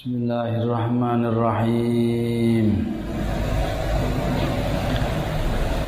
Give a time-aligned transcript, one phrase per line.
[0.00, 2.88] Bismillahirrahmanirrahim.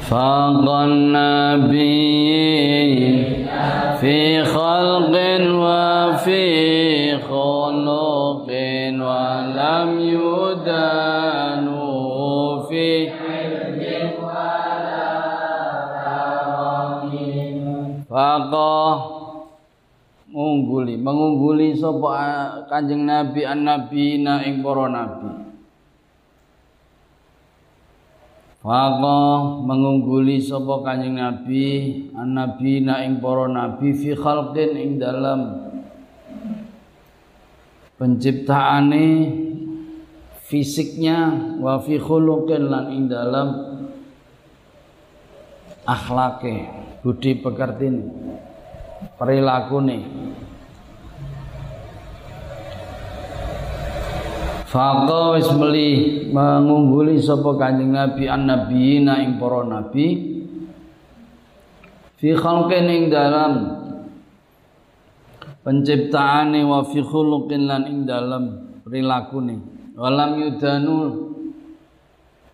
[0.05, 3.17] Faqan nabiyyin
[3.97, 6.45] fi khalqin wa fi
[7.25, 11.22] khuluqin wa lam yudanu
[20.33, 20.97] mengungguli.
[20.97, 25.31] Mengungguli sapa Kanjeng Nabi an na ing para nabi.
[28.65, 31.65] Faqah mengungguli sapa Kanjeng Nabi
[32.17, 35.69] an na ing para nabi fi khalqin ing dalam
[38.01, 39.07] penciptaane
[40.49, 43.49] fisiknya wa fi khuluqin lan ing dalam
[45.87, 46.67] akhlake
[47.03, 48.03] budi pekertine
[49.19, 49.99] perilakune
[54.73, 55.89] Faqa wis meli
[56.33, 60.33] mengungguli sapa Kanjeng Nabi annabiyina ing para nabi.
[62.17, 63.53] Fi khalqin ing dalam.
[65.61, 69.61] Penciptaane wa fi khuluqin lan ing dalam perilakune
[69.95, 70.97] walam yudanu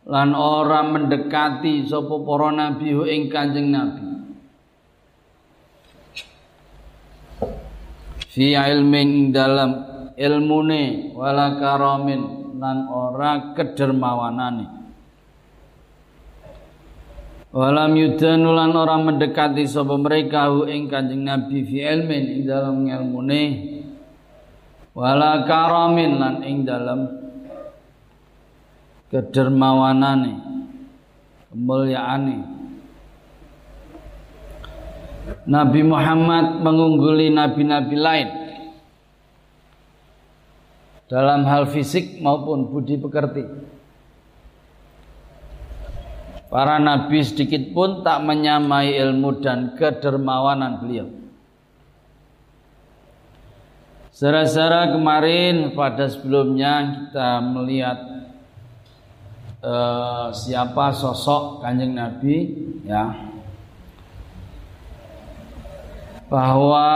[0.04, 4.07] lan ora mendekati sapa para nabi ing Kanjeng Nabi
[8.28, 9.70] fi ilmin dalam
[10.14, 14.66] ilmune wala karamin lan ora kedermawanane.
[17.48, 22.84] Walam yudanu lan ora mendekati sapa mereka hu ing Kanjeng Nabi fi ilmin ing dalam
[22.84, 23.42] ilmune
[24.92, 27.00] wala karamin lan ing dalam
[29.08, 30.32] kedermawanane
[31.48, 32.57] kemuliaane
[35.48, 38.28] Nabi Muhammad mengungguli nabi-nabi lain
[41.08, 43.44] dalam hal fisik maupun budi pekerti.
[46.48, 51.08] Para nabi sedikit pun tak menyamai ilmu dan kedermawanan beliau.
[54.18, 57.98] Sera-sera kemarin pada sebelumnya kita melihat
[59.62, 62.50] uh, siapa sosok kanjeng Nabi
[62.82, 63.27] ya
[66.28, 66.88] bahwa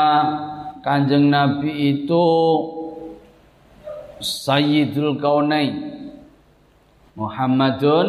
[0.84, 2.24] Kanjeng Nabi itu
[4.22, 6.04] Sayyidul Kaunain.
[7.12, 8.06] Muhammadun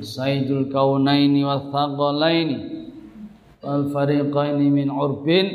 [0.00, 2.58] Sayyidul Kaunaini wa Thaqalaini
[3.60, 5.46] wal fariqaini min urbin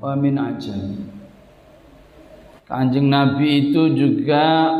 [0.00, 1.08] wa min ajam.
[2.68, 4.76] Kanjeng Nabi itu juga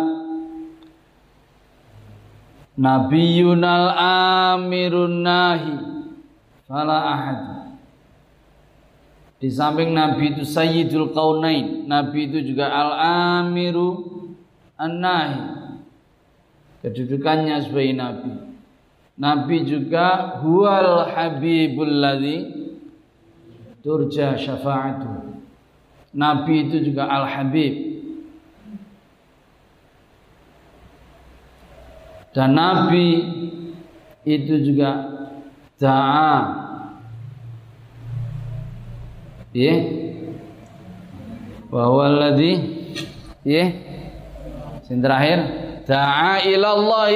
[2.78, 3.90] Nabiyunal
[4.54, 5.74] amirun nahi.
[6.68, 7.57] Fala ahad
[9.38, 13.90] di samping Nabi itu Sayyidul Kaunain, Nabi itu juga Al-Amiru
[14.74, 15.42] An-Nahi.
[16.82, 18.32] Kedudukannya sebagai Nabi.
[19.18, 22.50] Nabi juga huwal habibul ladzi
[23.82, 25.42] turja syafa'atu.
[26.14, 27.74] Nabi itu juga Al-Habib.
[32.34, 33.06] Dan Nabi
[34.22, 34.90] itu juga
[35.78, 36.67] da'a
[39.58, 39.74] ya
[41.68, 42.52] wa huwa alladhi?
[43.42, 43.74] Ya
[44.86, 45.38] sing terakhir
[45.88, 47.10] da'a ila Allah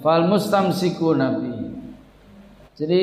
[0.00, 1.52] fal mustamsiku nabi.
[2.76, 3.02] Jadi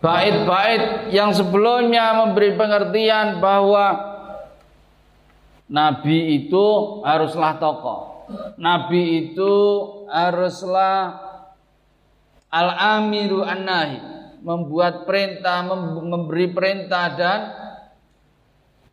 [0.00, 4.08] bait-bait yang sebelumnya memberi pengertian bahwa
[5.68, 6.66] Nabi itu
[7.04, 8.24] haruslah tokoh.
[8.56, 9.52] Nabi itu
[10.08, 11.28] haruslah
[12.48, 14.00] Al-amiru an-nahi
[14.42, 15.62] membuat perintah,
[16.02, 17.40] memberi perintah dan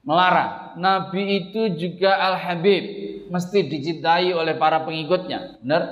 [0.06, 0.78] melarang.
[0.78, 2.84] Nabi itu juga al-habib,
[3.30, 5.60] mesti dicintai oleh para pengikutnya.
[5.64, 5.84] Benar?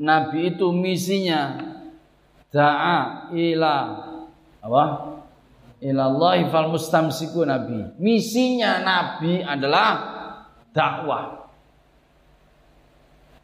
[0.00, 1.72] Nabi itu misinya
[2.50, 3.76] da'a ila
[4.62, 4.84] apa?
[5.82, 7.98] Ilallahi fal mustamsiku nabi.
[7.98, 9.90] Misinya nabi adalah
[10.70, 11.42] dakwah.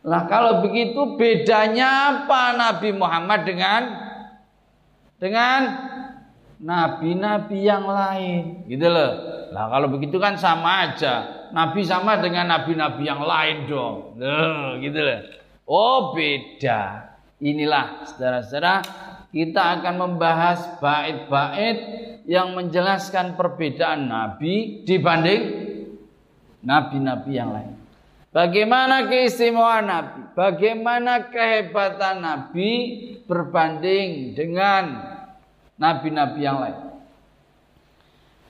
[0.07, 4.08] Lah kalau begitu bedanya apa Nabi Muhammad dengan
[5.19, 5.61] dengan
[6.59, 8.67] nabi-nabi yang lain?
[8.67, 9.13] Gitu loh.
[9.55, 11.47] Lah kalau begitu kan sama aja.
[11.55, 14.19] Nabi sama dengan nabi-nabi yang lain dong.
[14.19, 15.21] Loh, gitu loh.
[15.69, 17.07] Oh, beda.
[17.39, 18.83] Inilah saudara-saudara
[19.31, 21.79] kita akan membahas bait-bait
[22.27, 25.43] yang menjelaskan perbedaan nabi dibanding
[26.67, 27.78] nabi-nabi yang lain.
[28.29, 30.21] Bagaimana keistimewaan Nabi?
[30.37, 32.73] Bagaimana kehebatan Nabi
[33.25, 35.01] berbanding dengan
[35.81, 36.79] nabi-nabi yang lain?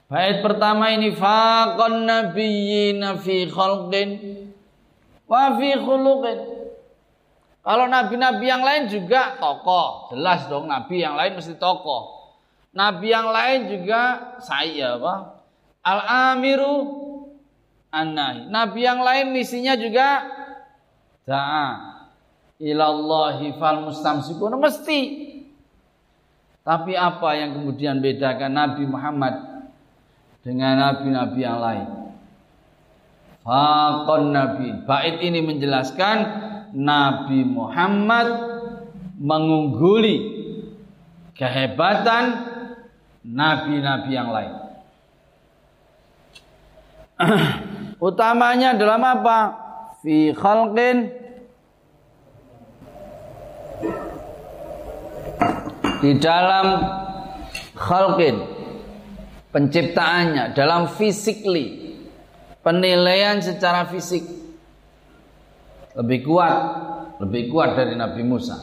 [0.09, 4.09] Bait pertama ini faqan nabiyyina fi khalqin
[5.29, 6.39] wa fi khuluqin.
[7.63, 12.19] Kalau nabi-nabi yang lain juga tokoh, jelas dong nabi yang lain mesti tokoh.
[12.73, 15.45] Nabi yang lain juga saya apa?
[15.85, 16.98] Al-amiru
[17.89, 18.13] an
[18.53, 20.21] Nabi yang lain misinya juga
[21.25, 21.99] da'a
[22.59, 25.01] ilallahi fal mustamsikun mesti.
[26.59, 29.33] Tapi apa yang kemudian bedakan Nabi Muhammad
[30.45, 31.87] dengan nabi-nabi yang lain?
[33.41, 34.85] Fakon Nabi.
[34.85, 36.17] Bait ini menjelaskan
[36.77, 38.27] Nabi Muhammad
[39.17, 40.17] mengungguli
[41.33, 42.37] kehebatan
[43.25, 44.53] nabi-nabi yang lain.
[47.99, 49.39] Utamanya dalam apa?
[49.99, 51.11] Fi khalqin.
[55.99, 56.67] Di dalam
[57.75, 58.35] khalqin.
[59.49, 61.99] Penciptaannya dalam physically
[62.63, 64.23] penilaian secara fisik.
[65.99, 66.57] Lebih kuat.
[67.19, 68.55] Lebih kuat dari Nabi Musa.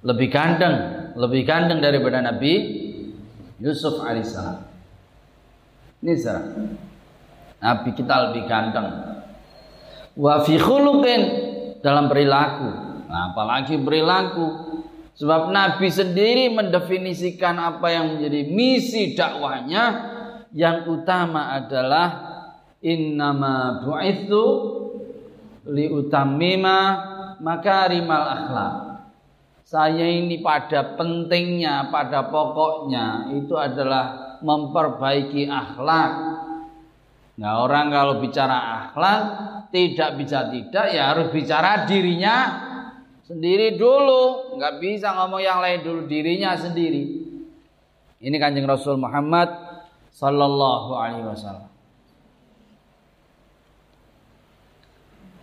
[0.00, 2.52] Lebih ganteng lebih ganteng daripada Nabi
[3.60, 4.64] Yusuf alaihissalam.
[6.02, 6.42] Ini saudara
[7.62, 8.90] Nabi kita lebih ganteng
[10.18, 11.22] wa fi khuluqin
[11.80, 12.68] dalam perilaku
[13.06, 14.72] nah, apalagi perilaku
[15.12, 19.84] Sebab Nabi sendiri mendefinisikan apa yang menjadi misi dakwahnya
[20.56, 22.08] yang utama adalah
[22.80, 24.44] innama bu'ithu
[25.68, 26.78] liutammima
[27.44, 28.74] makarimal akhlak.
[29.62, 36.10] Saya ini pada pentingnya, pada pokoknya itu adalah memperbaiki akhlak.
[37.42, 39.20] Nah orang kalau bicara akhlak
[39.74, 42.36] tidak bisa tidak ya harus bicara dirinya
[43.26, 47.02] sendiri dulu, nggak bisa ngomong yang lain dulu dirinya sendiri.
[48.22, 49.50] Ini kanjeng Rasul Muhammad
[50.14, 51.66] Sallallahu Alaihi Wasallam.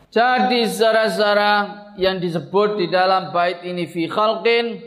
[0.10, 1.54] Jadi zara-zara
[2.00, 4.80] yang disebut di dalam bait ini fi khalqin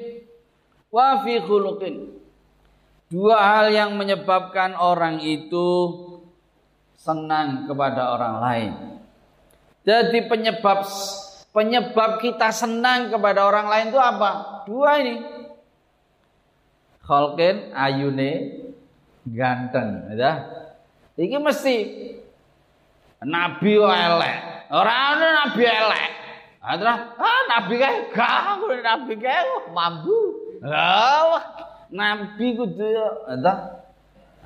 [0.88, 2.08] wa fi khuluqin.
[3.12, 5.68] Dua hal yang menyebabkan orang itu
[7.02, 8.72] senang kepada orang lain.
[9.82, 10.86] Jadi penyebab
[11.52, 14.64] Penyebab kita senang kepada orang lain itu apa?
[14.64, 15.20] Dua ini.
[17.04, 18.56] Kholkin ayune
[19.28, 20.48] ganteng, ya.
[21.12, 21.76] Iki mesti
[23.20, 24.36] nabi elek.
[24.72, 26.10] Ora ana nabi elek.
[26.62, 29.44] Atra, ah nabi kae gak nabi kae
[29.76, 30.18] mampu.
[30.64, 31.36] Lah,
[31.92, 32.96] nabi kudu
[33.28, 33.81] ada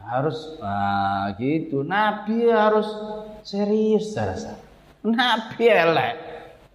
[0.06, 1.82] harus ah, gitu.
[1.82, 2.86] Nabi harus
[3.42, 4.54] serius rasa.
[5.02, 6.14] Nabi elek.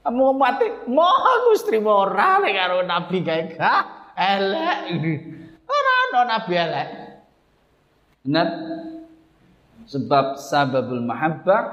[0.01, 1.13] Kamu mati, mau
[1.51, 3.83] Gusti ora nek karo nabi kae gak
[4.17, 5.13] elek ini.
[5.69, 6.89] Ora ono nabi elek.
[8.25, 8.47] Benar?
[9.85, 11.63] Sebab sababul mahabbah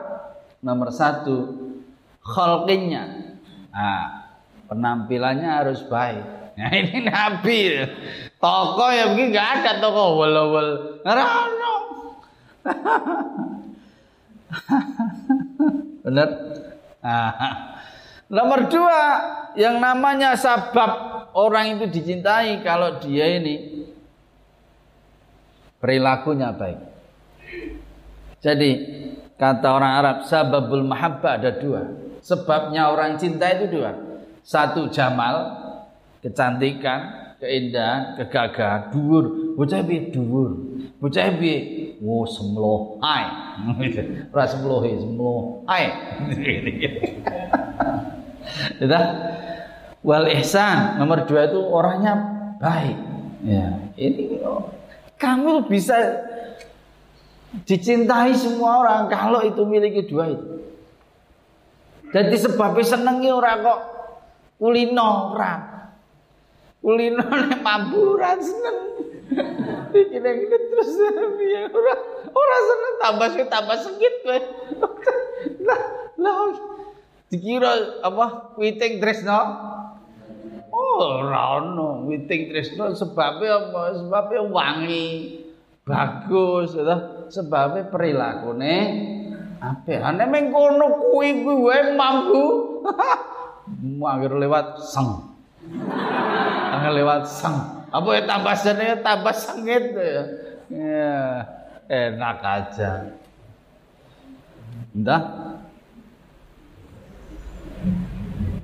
[0.60, 1.56] nomor satu
[2.20, 3.04] khalqinya.
[3.72, 4.06] Nah,
[4.68, 6.47] penampilannya harus baik.
[6.58, 7.86] Nah ini nabi.
[8.42, 10.68] Toko ya begini nggak ada toko wol-wol.
[11.06, 11.74] Ora ono.
[16.02, 16.28] Benar?
[16.98, 17.78] Ah.
[18.28, 19.00] Nomor dua,
[19.56, 23.86] yang namanya sabab orang itu dicintai kalau dia ini
[25.80, 26.78] perilakunya baik.
[28.44, 28.70] Jadi
[29.40, 31.88] kata orang Arab sababul mahabbah ada dua.
[32.20, 33.96] Sebabnya orang cinta itu dua.
[34.44, 35.57] Satu jamal,
[36.24, 39.54] kecantikan, keindahan, kegagahan, dhuwur.
[39.54, 40.50] Bocah piye dhuwur?
[40.98, 41.56] Bocah piye?
[41.98, 43.02] Oh, semloh.
[43.02, 43.24] Hai.
[44.34, 45.40] Ora semloh, semloh.
[45.66, 45.84] Hai.
[48.78, 49.04] Sudah.
[49.98, 52.14] Wal ihsan nomor dua itu orangnya
[52.62, 52.96] baik.
[53.42, 53.66] Ya,
[53.98, 54.70] ini oh,
[55.18, 55.94] kamu bisa
[57.66, 60.48] dicintai semua orang kalau itu miliki dua itu.
[62.08, 63.80] Jadi sebabnya senengi orang kok
[64.56, 65.67] kulino orang.
[66.78, 68.78] Kulino nek mampuran seneng.
[69.92, 72.00] Gini-gini terus ya orang
[72.32, 74.38] orang seneng tambah sih tambah sakit kowe.
[75.64, 75.80] Lah,
[76.16, 76.34] lah
[77.28, 79.40] dikira apa witing tresno
[80.72, 85.08] ora ono witing tresno sebabnya apa sebabnya wangi
[85.84, 88.76] bagus ya sebabnya perilakune
[89.60, 92.44] apik ane meng kono kuwi kuwi mampu
[94.00, 95.36] mangger lewat seng
[96.92, 99.84] lewat seng apa ya tambah seneng tambah sengit.
[99.96, 100.22] Ya
[100.68, 101.16] ya
[101.88, 102.90] enak aja.
[104.92, 105.22] Entah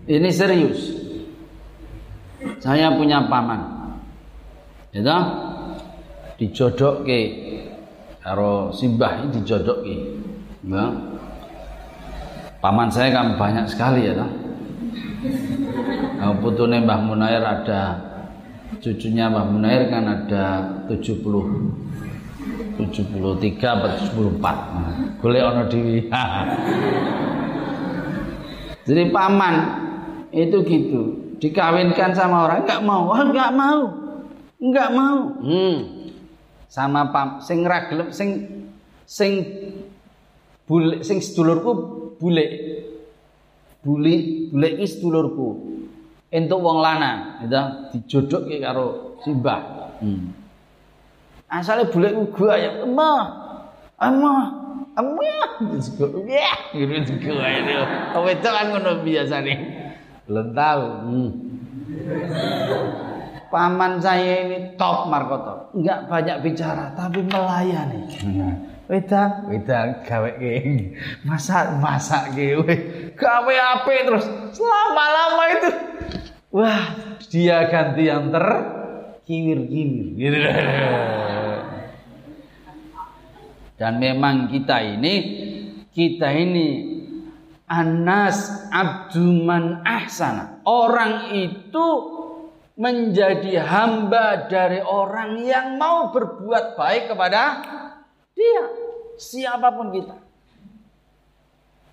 [0.05, 0.81] ini serius.
[2.61, 3.61] Saya punya paman.
[4.93, 5.17] Ya
[6.35, 7.21] Dijodok ke
[8.21, 9.97] karo simbah ini dijodoki
[10.67, 10.85] ya.
[12.59, 14.31] Paman saya kan banyak sekali ya toh.
[16.21, 18.14] Nah, putune Mbah Munair ada
[18.81, 20.45] cucunya Mbah Munair kan ada
[20.89, 21.25] 70
[22.77, 23.91] 73 atau
[24.41, 25.99] 74 boleh ono dewi
[28.87, 29.55] jadi paman
[30.35, 31.03] itu gitu.
[31.39, 33.11] Dikawinkan sama orang nggak mau.
[33.11, 33.81] Oh, nggak mau.
[34.59, 35.19] Nggak mau.
[35.41, 35.79] Hmm.
[36.75, 38.31] sama pam sing ragilem sing
[39.07, 39.47] sing
[40.67, 41.71] bule sing sedulurku
[42.19, 42.47] bule
[43.79, 44.15] bule
[44.51, 45.74] bule sedulurku
[46.35, 47.63] entuk wong lanang itu
[47.95, 49.63] dijodokke karo simbah.
[50.03, 50.35] Hmm.
[51.47, 53.23] asale bule ku ya emah
[54.03, 54.43] emah
[54.99, 55.47] emah
[56.27, 57.63] ya gitu gitu ae
[58.19, 59.55] wedok kan ngono biasane.
[60.27, 60.85] Belum tahu.
[61.07, 61.31] Hmm.
[63.55, 65.71] paman saya ini top Markoto.
[65.79, 68.03] Enggak banyak bicara tapi melayani.
[68.85, 70.53] Wedang, wedang gawe ke.
[71.25, 72.53] Masak, masak ke.
[73.17, 74.27] Gawe apik terus?
[74.53, 75.71] Selama-lama itu.
[76.55, 78.47] Wah, dia ganti yang ter
[79.27, 80.39] kiwir-kiwir gitu.
[83.75, 85.15] Dan memang kita ini
[85.91, 86.67] kita ini
[87.67, 90.63] anas abduman ahsana.
[90.63, 91.87] Orang itu
[92.79, 97.43] menjadi hamba dari orang yang mau berbuat baik kepada
[98.31, 98.63] dia
[99.19, 100.24] siapa pun kita.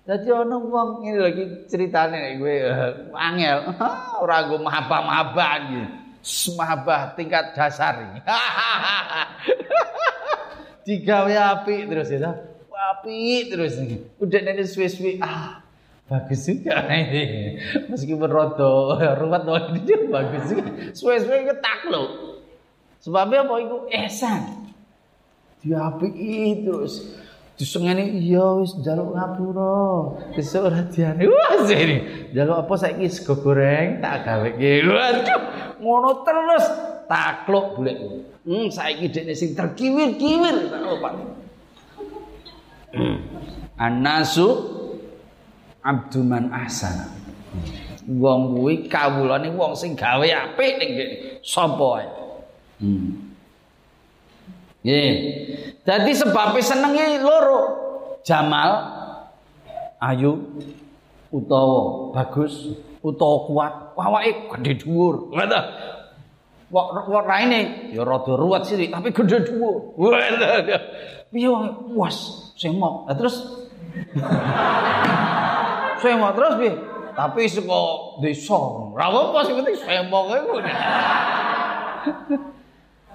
[0.02, 3.70] Jadi ono wong ini lagi ceritanya nih gue uh, angel,
[4.18, 5.88] ora gue maba-maba gitu.
[6.22, 8.02] Semabah tingkat dasar.
[10.86, 12.34] Digawe api terus ya.
[12.94, 14.02] Api terus nih.
[14.18, 15.62] Udah nanti suwe-suwe ah
[16.10, 17.58] bagus juga ini.
[17.86, 20.66] Meskipun rodo ruwet loh dia bagus juga.
[20.94, 22.42] Suwe-suwe ketak loh.
[22.98, 24.62] Sebabnya apa itu ehsan
[25.62, 27.21] diapiki terus
[27.62, 29.78] disengeni iya wis njaluk ngapura.
[30.34, 31.96] Besok ora diane wah ini.
[32.34, 33.06] Njaluk apa saiki?
[33.06, 35.40] Sego goreng tak gaweke waduh
[35.78, 36.66] ngono terus.
[37.06, 37.96] Takluk boleh.
[38.42, 40.74] Hmm saiki dekne sing terkiwir-kiwir.
[40.74, 41.10] Tak lupa.
[42.92, 43.16] Hmm.
[45.82, 47.10] abduman ahsana
[48.06, 50.90] wong kuwi kawulane wong sing gawe apik ning
[51.42, 52.06] sapa ae?
[52.82, 53.31] Hmm
[54.82, 55.14] Nggih.
[55.86, 57.60] Dadi sebabnya senengi loro.
[58.22, 58.70] Jamal
[59.98, 60.62] ayu
[61.34, 62.70] utawa bagus
[63.02, 65.30] utawa kuat awake gede dhuwur.
[65.34, 65.60] Ngono.
[66.72, 69.94] Wak raine ya rada ruwet sih tapi gede dhuwur.
[71.32, 71.48] Piye
[71.94, 73.08] was semok.
[73.08, 73.36] Nah, terus
[76.02, 76.74] semok terus piye?
[77.12, 77.80] Tapi saka
[78.24, 78.60] desa.
[78.92, 80.54] Ora apa sing penting semok iku.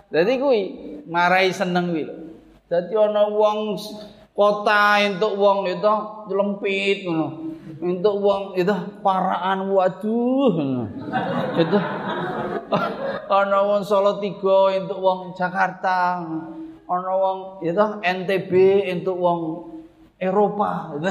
[0.08, 0.62] Dadi kuwi
[1.08, 2.08] marai seneng lho.
[2.72, 3.76] Dadi ana wong
[4.32, 5.94] kota entuk wong itu
[6.32, 7.28] lempit ngono.
[7.84, 8.72] Entuk wong itu
[9.04, 10.88] paraan waduh.
[11.60, 11.78] Itu
[13.40, 16.24] ana wong Solo tiga entuk wong Jakarta.
[16.88, 18.52] Ana wong itu NTB
[18.88, 19.40] entuk wong
[20.18, 20.72] Eropa.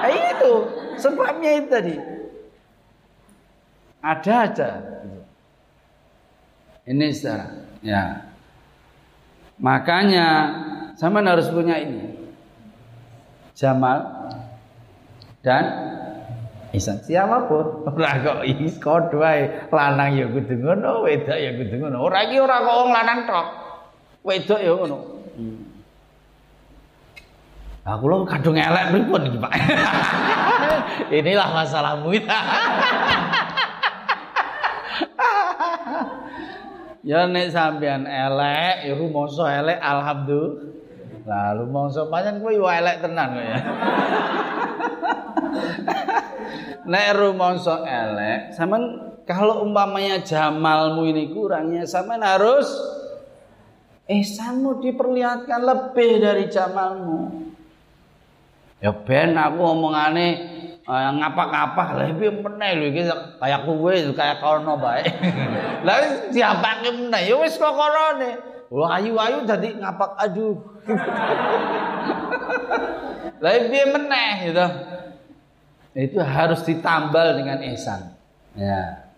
[0.00, 0.52] Nah, itu
[0.96, 1.94] sebabnya itu tadi.
[4.00, 4.70] Ada aja.
[6.90, 7.46] Ini secara
[7.86, 8.26] ya.
[9.62, 10.26] Makanya
[10.98, 12.18] sama harus punya ini.
[13.54, 14.02] Jamal
[15.46, 15.64] dan
[16.70, 17.82] Isan siapa pun.
[17.86, 19.70] Ora iki kodho ae.
[19.70, 21.98] Lanang ya kudu ngono wedok ya kudu ngono.
[21.98, 23.46] Ora iki ora kok wong lanang tok.
[24.22, 24.98] Wedok ya ngono.
[27.80, 29.52] Aku lo kadung elek pripun iki Pak?
[31.18, 32.14] Inilah masalahmu
[37.00, 40.68] Ya nek sampean elek, ya rumangsa elek alhamdulillah.
[41.24, 43.58] Lah rumangsa pancen kowe yo elek tenan kok ya.
[46.92, 52.68] nek rumangsa elek, sampean kalau umpamanya jamalmu ini kurangnya sampean harus
[54.10, 57.48] ihsanmu diperlihatkan lebih dari jamalmu.
[58.80, 60.28] Ya ben aku omongane
[60.90, 63.02] uh, ngapak-ngapak lah piye meneh lho iki
[63.38, 65.06] kaya kowe kaya kono bae.
[65.86, 68.30] Lah diapake meneh ya wis kok korone.
[68.70, 70.58] Wah ayu-ayu dadi ngapak aduh.
[73.42, 74.66] Lah piye meneh gitu.
[75.94, 78.14] Itu harus ditambal dengan ihsan.
[78.54, 79.10] Ya.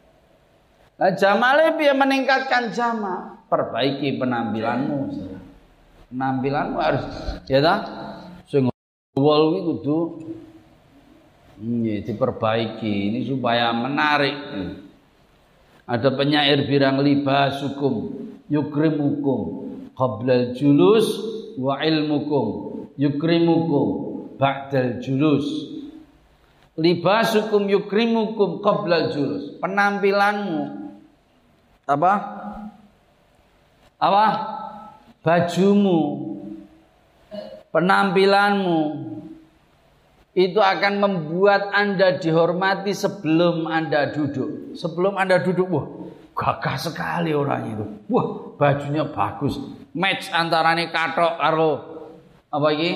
[0.97, 3.45] Nah, jamale piye meningkatkan jama?
[3.49, 4.99] Perbaiki penampilanmu.
[6.13, 7.05] Penampilanmu harus
[7.49, 7.75] ya ta?
[8.49, 8.69] Sing
[9.17, 9.99] wol kudu
[11.63, 13.15] ini diperbaiki.
[13.15, 14.37] Ini supaya menarik.
[15.87, 18.19] Ada penyair birang libas hukum
[18.51, 19.41] yukrim hukum
[19.95, 21.07] qablal julus
[21.59, 22.47] wa ilmukum
[22.99, 23.89] yukrimukum
[24.39, 25.47] ba'dal julus.
[26.75, 29.55] Libasukum yukrimukum qablal julus.
[29.61, 30.61] Penampilanmu.
[31.87, 32.13] Apa?
[34.01, 34.27] Apa?
[35.21, 36.01] Bajumu.
[37.71, 38.79] Penampilanmu
[40.33, 44.73] itu akan membuat Anda dihormati sebelum Anda duduk.
[44.73, 45.87] Sebelum Anda duduk, wah,
[46.33, 47.85] gagah sekali orang itu.
[48.09, 49.61] Wah, bajunya bagus.
[49.93, 51.73] Match antarane katok karo
[52.49, 52.91] apa iki?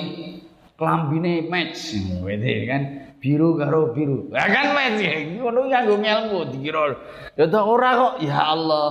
[0.77, 1.97] Klambine match.
[2.25, 2.81] Wede kan
[3.21, 4.33] biru karo biru.
[4.33, 5.21] Ya kan match ya.
[5.37, 6.97] Ngono nganggo ngelmu dikira.
[7.37, 8.13] Ya ora kok.
[8.25, 8.89] Ya Allah.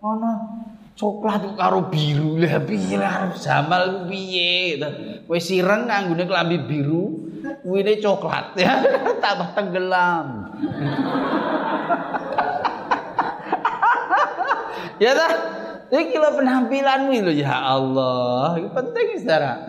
[0.00, 0.32] Ono
[0.92, 4.76] coklat karo biru lah piye lah jamal piye
[5.24, 7.21] kowe sireng nganggone klambi biru
[7.62, 8.74] kuwi coklat ya.
[9.22, 10.26] Tambah tenggelam.
[15.02, 15.32] Ya dah
[15.92, 18.56] ini kilo penampilanmu itu ya Allah.
[18.56, 19.52] Ini penting saudara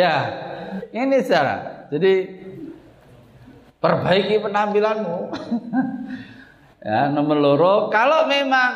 [0.00, 0.14] ya
[0.94, 2.28] ini saudara jadi
[3.80, 5.18] perbaiki penampilanmu.
[6.80, 7.74] Ya nomor loro.
[7.92, 8.72] Kalau memang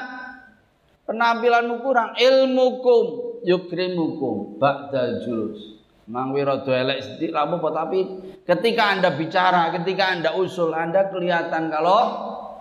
[1.08, 5.76] penampilanmu kurang ilmukum yukrimukum ba'dal julus.
[6.04, 8.00] Mang rada elek sedikit ramu tapi
[8.44, 12.00] ketika Anda bicara, ketika Anda usul, Anda kelihatan kalau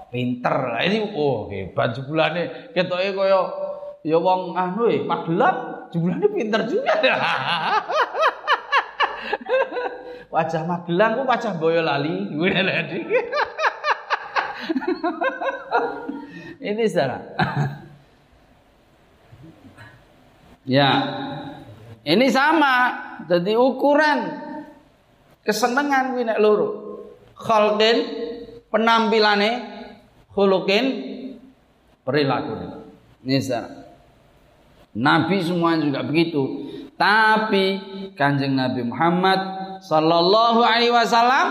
[0.08, 0.56] pinter.
[0.72, 3.42] Lah ini oh hebat jebulane ketoke kaya
[4.08, 6.96] ya wong anu e Magelang jebulane pinter juga.
[10.34, 12.32] wajah Magelang ku wajah Boyolali.
[16.63, 17.20] ini salah.
[20.67, 20.91] Ya.
[22.03, 22.75] Ini sama.
[23.27, 24.20] Jadi ukuran
[25.48, 26.70] kesenangan kuwi nek loro.
[27.39, 27.98] Khalqin
[28.67, 29.51] penampilane,
[30.32, 30.86] khuluqin
[32.03, 32.51] perilaku.
[33.24, 33.39] Ini
[34.93, 36.70] Nabi semua juga begitu.
[36.93, 37.65] Tapi
[38.13, 39.39] Kanjeng Nabi Muhammad
[39.82, 41.47] sallallahu alaihi wasallam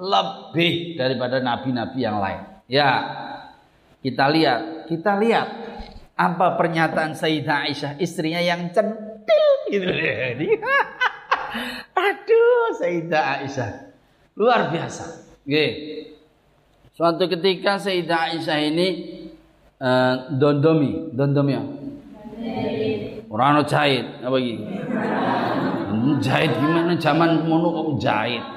[0.00, 2.40] lebih daripada nabi-nabi yang lain.
[2.66, 2.90] Ya.
[4.02, 5.71] Kita lihat, kita lihat
[6.22, 9.90] apa pernyataan Sayyidah Aisyah istrinya yang centil gitu
[11.98, 13.70] Aduh Sayyidah Aisyah
[14.38, 15.04] luar biasa.
[15.42, 15.66] Oke.
[16.92, 18.88] Suatu ketika Sayyidah Aisyah ini
[19.82, 21.62] uh, dondomi, dondomi ya.
[23.32, 24.62] Orang jahit apa gitu?
[26.20, 28.44] Jahit gimana zaman mono kok jahit?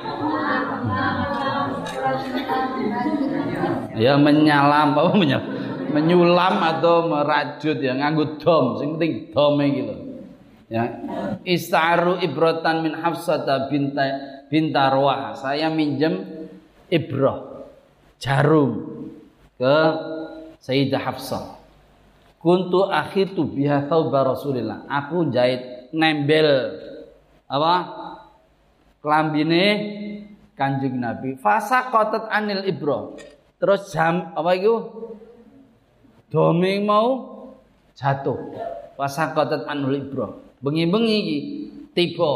[3.96, 5.65] Ya menyalam apa menyalam?
[5.92, 8.80] Menyulam atau merajut ya nganggo dom.
[8.80, 9.96] Sing penting dom gitu
[10.70, 10.84] ya.
[11.46, 14.06] Istaru ibrotan min hafsata binta
[14.50, 14.94] binta
[15.38, 16.22] saya minjem
[16.90, 17.66] ibroh
[18.22, 18.72] jarum
[19.60, 19.78] ke
[20.66, 21.62] Sayyidah Hafsah.
[22.42, 24.90] Kuntu akhitu biha thawba Rasulillah.
[24.90, 26.74] Aku jahit nembel
[27.46, 27.74] apa?
[29.02, 29.66] Kelambine
[30.58, 31.38] kanjeng Nabi.
[31.38, 33.18] Fasa kotot anil ibroh.
[33.62, 34.74] Terus jam apa itu
[36.36, 37.08] Doming mau
[37.96, 38.36] jatuh.
[39.00, 40.44] Wasakotet anul ibro.
[40.60, 41.38] Bengi-bengi iki
[41.96, 42.32] tiba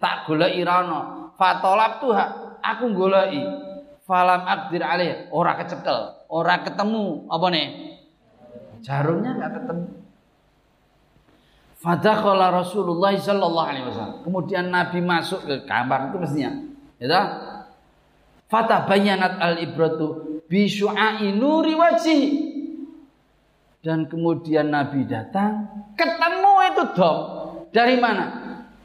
[0.00, 1.28] tak goleki irana.
[1.36, 2.24] Fatolab tuha
[2.64, 3.44] aku goleki.
[4.04, 7.68] Falam abdir alih ora kecekel, ora ketemu apa nih?
[8.84, 9.86] Jarumnya nggak ketemu.
[11.80, 14.20] Fadakhala Rasulullah sallallahu alaihi wasallam.
[14.28, 16.52] Kemudian Nabi masuk ke kamar itu mestinya.
[17.00, 17.20] Ya
[18.44, 22.53] Fata bayanat al ibratu bi syu'ai nuri wajhi
[23.84, 27.18] dan kemudian Nabi datang, ketemu itu dom.
[27.68, 28.26] Dari mana?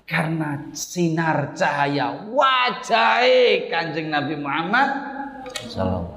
[0.03, 3.21] Karena sinar cahaya wajah
[3.69, 4.89] kanjeng Nabi Muhammad
[5.69, 6.09] Sallallahu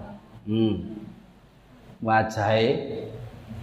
[0.49, 0.75] hmm.
[2.03, 2.51] Wajah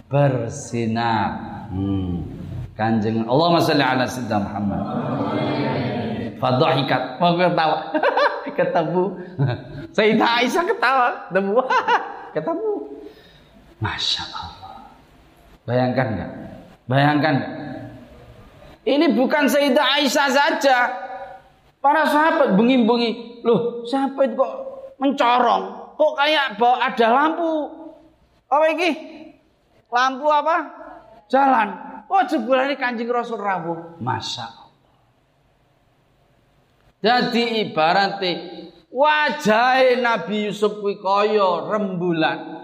[0.08, 1.28] bersinar.
[1.68, 2.24] Hmm.
[2.72, 4.82] Kanjeng Allah salli ala Sayyidina Muhammad.
[6.40, 7.02] Fadhahikat.
[7.20, 7.78] Mau ketawa.
[8.58, 9.04] ketemu.
[9.96, 11.08] Sayyidah Aisyah ketawa.
[11.28, 11.52] Ketemu.
[12.34, 12.72] ketemu.
[13.84, 14.59] Masya Allah.
[15.64, 16.30] Bayangkan nggak?
[16.88, 17.52] Bayangkan nggak?
[18.88, 20.78] Ini bukan Sayyidah Aisyah saja.
[21.80, 23.40] Para sahabat bengi-bengi.
[23.44, 24.52] Loh, siapa itu kok
[25.00, 25.96] mencorong?
[25.96, 27.52] Kok kayak bawa ada lampu?
[28.48, 28.90] Apa ini?
[29.88, 30.56] Lampu apa?
[31.28, 31.68] Jalan.
[32.10, 33.96] Oh, jebul ini kanjeng Rasul rawuh.
[34.02, 34.68] Masya Allah.
[37.00, 38.32] Jadi ibaratnya
[38.92, 42.59] wajah Nabi Yusuf kuwi kaya rembulan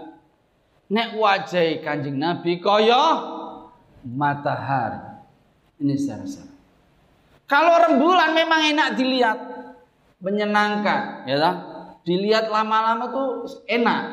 [0.91, 3.03] nek wajah kanjeng Nabi kaya
[4.03, 5.19] matahari.
[5.77, 6.25] Ini secara
[7.47, 9.39] Kalau rembulan memang enak dilihat,
[10.19, 11.55] menyenangkan, ya tak?
[12.03, 13.29] Dilihat lama-lama tuh
[13.69, 14.03] enak.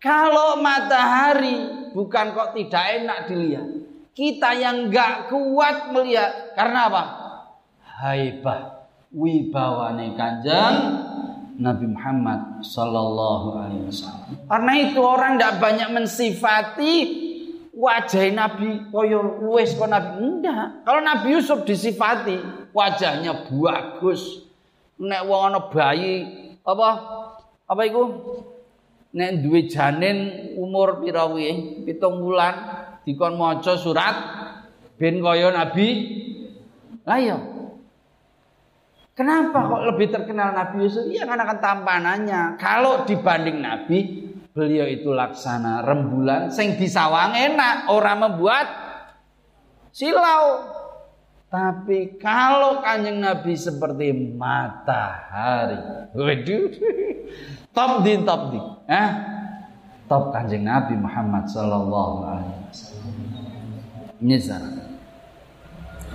[0.00, 3.68] Kalau matahari bukan kok tidak enak dilihat.
[4.10, 7.04] Kita yang nggak kuat melihat karena apa?
[8.00, 10.76] Haibah wibawane kanjeng
[11.60, 14.48] Nabi Muhammad Sallallahu Alaihi Wasallam.
[14.48, 16.92] Karena itu orang tidak banyak mensifati
[17.76, 20.88] wajah Nabi koyo luwes kok Nabi enggak.
[20.88, 22.40] Kalau Nabi Yusuf disifati
[22.72, 24.48] wajahnya bagus.
[25.00, 26.28] Nek wong ana bayi
[26.64, 26.88] apa
[27.68, 28.02] apa iku?
[29.12, 31.84] Nek duwe janin umur pira kuwi?
[31.84, 32.54] 7 bulan
[33.04, 34.16] dikon maca surat
[34.96, 35.88] ben kaya Nabi.
[37.04, 37.59] Lah iya.
[39.20, 41.04] Kenapa kok lebih terkenal Nabi Yusuf?
[41.12, 42.56] Iya karena kan tampanannya.
[42.56, 43.98] Kalau dibanding Nabi,
[44.56, 48.66] beliau itu laksana rembulan sing disawang enak, orang membuat
[49.92, 50.72] silau.
[51.52, 54.08] Tapi kalau kanjeng Nabi seperti
[54.40, 56.72] matahari, waduh,
[57.76, 59.08] top di top di, eh?
[60.08, 63.16] top kanjeng Nabi Muhammad Sallallahu Alaihi Wasallam.
[64.16, 64.36] Ini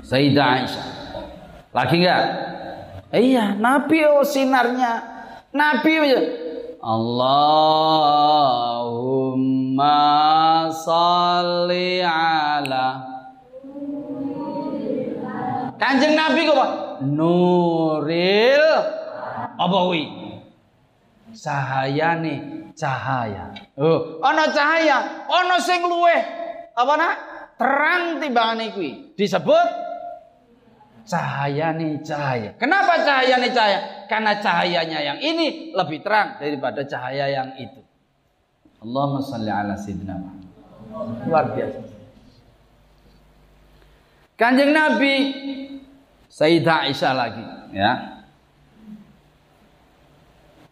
[0.01, 0.87] Sayyidah Aisyah.
[1.69, 2.54] Lagi enggak?
[3.15, 4.99] Iya, Nabi oh sinarnya.
[5.55, 6.19] Nabi oh,
[6.83, 7.87] Allahumma
[10.75, 12.99] salli ala
[15.79, 16.71] Kanjeng Nabi kok
[17.07, 18.67] Nuril
[19.55, 20.03] apa wi?
[22.19, 22.37] nih
[22.75, 23.55] cahaya.
[23.79, 26.19] Oh, ana cahaya, ana sing luweh
[26.75, 27.15] apa nak?
[27.55, 29.15] Terang timbangane kuwi.
[29.15, 29.84] Disebut
[31.05, 32.57] Cahaya nih cahaya.
[32.57, 33.79] Kenapa cahaya nih cahaya?
[34.09, 37.85] Karena cahayanya yang ini lebih terang daripada cahaya yang itu.
[38.81, 40.17] Allahumma salli ala sayyidina
[41.29, 41.95] Luar biasa.
[44.35, 45.13] Kanjeng Nabi
[46.27, 47.91] Sayyidah Aisyah lagi ya.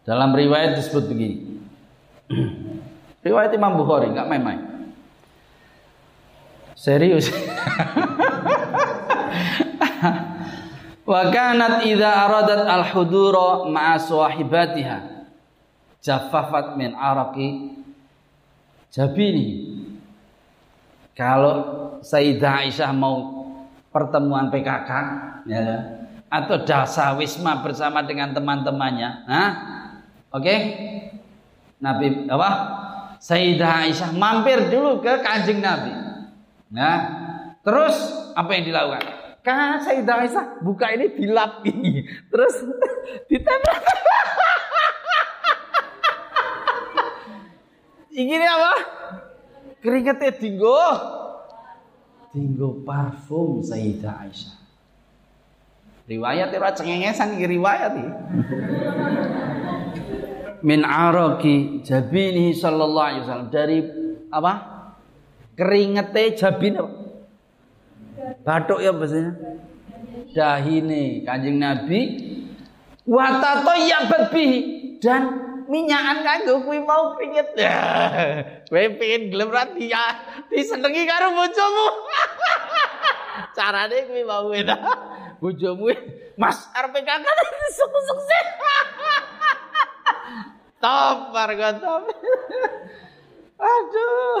[0.04, 1.64] Dalam riwayat disebut begini.
[3.26, 4.60] riwayat Imam Bukhari nggak main-main.
[6.74, 7.30] Serius.
[11.04, 15.28] Wa kanat idza aradat al-hudura ma'a sahibatiha
[16.00, 17.76] jaffafat min araqi
[18.88, 19.76] jabini.
[21.14, 21.54] Kalau
[22.04, 23.46] Sayyidah Aisyah mau
[23.94, 24.90] pertemuan PKK
[25.46, 25.64] ya,
[26.26, 29.50] atau dasa wisma bersama dengan teman-temannya, nah,
[30.34, 30.42] oke?
[30.42, 30.58] Okay?
[31.78, 32.50] Nabi apa?
[33.22, 35.94] Sayyidah Aisyah mampir dulu ke kanjeng Nabi.
[36.74, 36.96] Nah,
[37.62, 37.94] terus
[38.34, 39.13] apa yang dilakukan?
[39.44, 42.08] Kan Sayyidah Aisyah buka ini dilap ini.
[42.32, 42.64] Terus
[43.30, 43.76] ditempel.
[48.16, 48.74] Ini apa?
[49.84, 50.80] Keringetnya tinggo.
[52.32, 54.56] Tinggo parfum Sayyidah Aisyah.
[56.08, 58.12] Riwayat ora cengengesan iki riwayat iki.
[60.64, 63.78] Min araki jabini sallallahu alaihi wasallam dari
[64.32, 64.52] apa?
[65.52, 67.03] Keringete jabin apa?
[68.44, 69.32] Batuk ya bahasanya.
[70.34, 72.00] Dahine Kanjeng Nabi
[73.06, 74.58] wa tatayyabat bihi
[74.98, 75.22] dan
[75.70, 77.54] minyakan kanggo kuwi mau keringet.
[78.68, 80.04] Kowe pengen gelem ra dia
[80.50, 81.86] disenengi karo bojomu.
[83.56, 84.76] Carane kuwi mau ta.
[85.44, 85.92] Bojomu
[86.40, 87.36] Mas arep kakak
[87.68, 88.18] disuk-suk
[90.80, 92.02] Top marga top.
[93.60, 94.40] Aduh.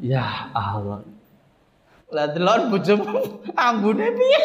[0.00, 1.00] Ya Allah.
[2.12, 4.42] Lah delon bojomu ambune piye?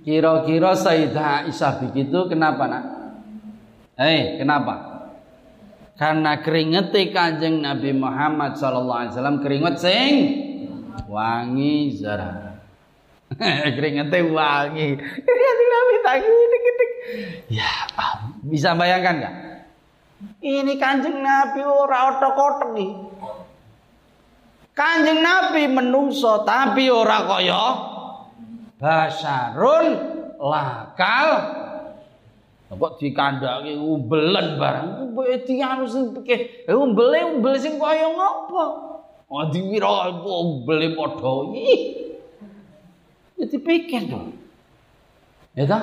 [0.00, 2.84] Kira-kira Sayyidah Aisyah begitu kenapa nak?
[4.00, 5.04] Eh, hey, kenapa?
[6.00, 10.12] Karena keringet Kanjeng Nabi Muhammad sallallahu alaihi wasallam keringet sing
[11.04, 12.64] wangi zara.
[13.76, 14.96] keringetnya wangi.
[14.98, 16.32] Keringet Nabi tangi
[17.52, 17.70] Ya,
[18.40, 19.49] bisa bayangkan enggak?
[20.40, 22.90] Ini kanjeng Nabi ora otok-otok nih.
[24.76, 27.64] Kanjeng Nabi menungso tapi ora kaya
[28.80, 29.86] basarun
[30.40, 31.28] lakal.
[32.70, 35.10] Kok dikandhake umbelen barang.
[35.10, 36.64] Mbok dianu sing peke.
[36.70, 38.64] Eh umbele umbel sing kaya ngopo?
[39.26, 41.50] Oh diwira umbele padha.
[43.34, 44.38] Ya dipikir dong.
[45.58, 45.82] Ya kan?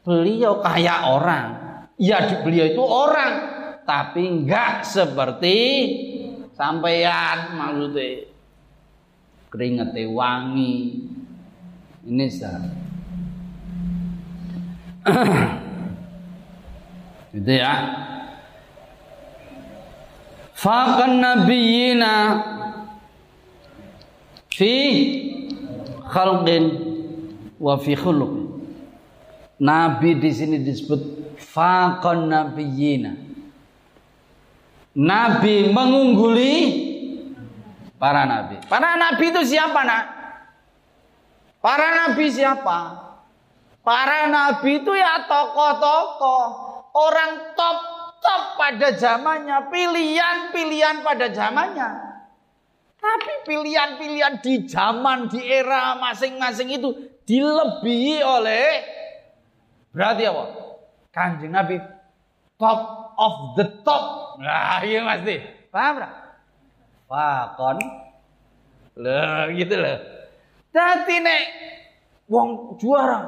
[0.00, 1.59] Beliau kayak orang.
[2.00, 3.32] Ya beliau itu orang,
[3.84, 5.56] tapi enggak seperti
[6.56, 8.24] sampean maksudnya
[9.52, 11.04] keringetnya wangi.
[12.08, 12.56] Ini sah.
[17.36, 17.74] gitu ya.
[20.56, 22.12] Faqan nabiyina
[24.48, 24.72] fi
[26.08, 26.64] khalqin
[27.60, 28.32] wa fi khuluq.
[29.60, 31.19] Nabi di sini disebut
[31.50, 33.12] faqan nabiyina.
[34.94, 36.54] Nabi mengungguli
[37.98, 38.58] para nabi.
[38.66, 40.04] Para nabi itu siapa, Nak?
[41.62, 42.78] Para nabi siapa?
[43.80, 46.44] Para nabi itu ya tokoh-tokoh,
[46.94, 52.10] orang top-top pada zamannya, pilihan-pilihan pada zamannya.
[53.00, 56.92] Tapi pilihan-pilihan di zaman, di era masing-masing itu
[57.24, 58.68] dilebihi oleh
[59.96, 60.59] berarti apa?
[61.10, 61.78] Kanjeng Nabi
[62.60, 62.80] top
[63.18, 64.36] of the top.
[64.38, 65.36] Nah, iya pasti.
[65.74, 66.12] Paham enggak?
[67.10, 67.78] Fakon.
[69.00, 69.98] Loh, gitu loh.
[70.70, 71.42] Dadi nek
[72.30, 73.18] wong juara,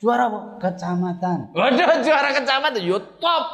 [0.00, 0.40] juara apa?
[0.64, 1.52] Kecamatan.
[1.52, 3.44] Waduh, juara kecamatan yo top.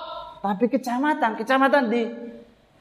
[0.42, 2.02] Tapi kecamatan, kecamatan di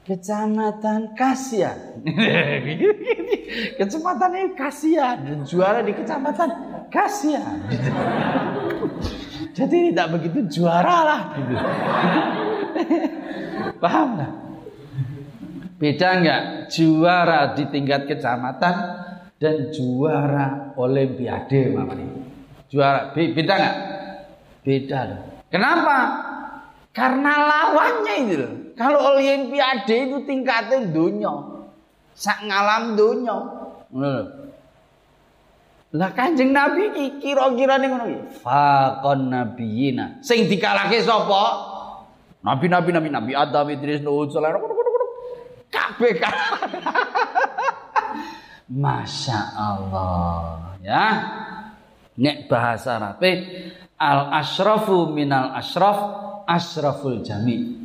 [0.02, 2.02] Kecamatan Kasian.
[3.78, 5.46] kecamatan ini Kasian.
[5.46, 6.50] Juara di kecamatan
[6.90, 7.62] Kasian.
[9.62, 11.22] Jadi tidak begitu juara lah.
[11.38, 11.56] Gitu.
[13.84, 14.34] Paham nggak?
[15.78, 16.42] Beda nggak
[16.74, 18.76] juara di tingkat kecamatan
[19.38, 22.10] dan juara olimpiade mamanya.
[22.74, 23.78] Juara beda nggak?
[24.66, 25.22] Beda loh.
[25.54, 25.98] Kenapa?
[26.90, 28.54] Karena lawannya itu loh.
[28.74, 31.34] Kalau olimpiade itu tingkatnya dunia.
[32.18, 33.38] Sak ngalam dunia.
[35.92, 38.24] Lah Kanjeng Nabi iki kira-kira ning ngono iki.
[38.40, 40.24] Faqon nabiyina.
[40.24, 41.44] Sing dikalahke sapa?
[42.42, 44.64] Nabi-nabi nabi nabi Adam, Idris, Nuh, Sulaiman.
[45.72, 46.20] Kabeh
[48.72, 51.08] Masya Allah ya.
[52.16, 53.24] Nek bahasa Arab
[54.00, 56.00] al asrafu minal asraf
[56.48, 57.84] asraful jami.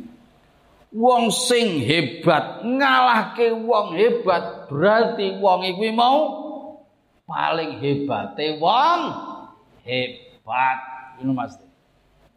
[0.95, 6.46] Wong sing hebat ngalahke wong hebat berarti wong iku mau
[7.27, 9.01] paling hebat wong
[9.83, 10.79] hebat
[11.19, 11.59] ini mas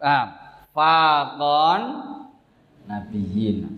[0.03, 0.35] ah
[0.75, 1.83] fakon
[2.91, 3.71] nabiyin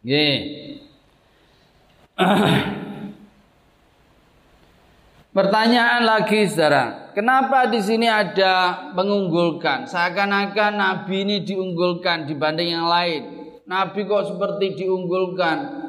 [0.00, 0.36] Nggih.
[5.36, 9.84] Pertanyaan lagi saudara, kenapa di sini ada mengunggulkan?
[9.86, 13.22] Seakan-akan Nabi ini diunggulkan dibanding yang lain.
[13.68, 15.79] Nabi kok seperti diunggulkan?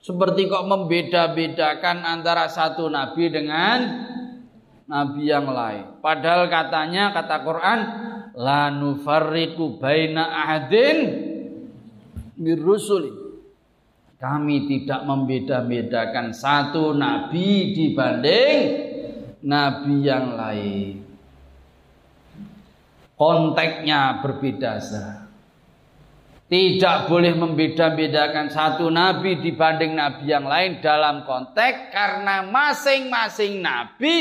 [0.00, 3.78] Seperti kok membeda-bedakan antara satu nabi dengan
[4.88, 6.00] nabi yang lain.
[6.00, 7.80] Padahal katanya kata Quran
[8.34, 10.98] la nufarriqu baina ahadin
[12.40, 13.12] mirrusuli.
[14.16, 18.56] Kami tidak membeda-bedakan satu nabi dibanding
[19.44, 20.96] nabi yang lain.
[23.20, 25.29] Konteksnya berbeda saja.
[26.50, 34.18] Tidak boleh membeda-bedakan satu nabi dibanding nabi yang lain dalam konteks karena masing-masing nabi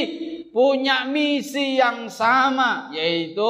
[0.54, 3.50] punya misi yang sama yaitu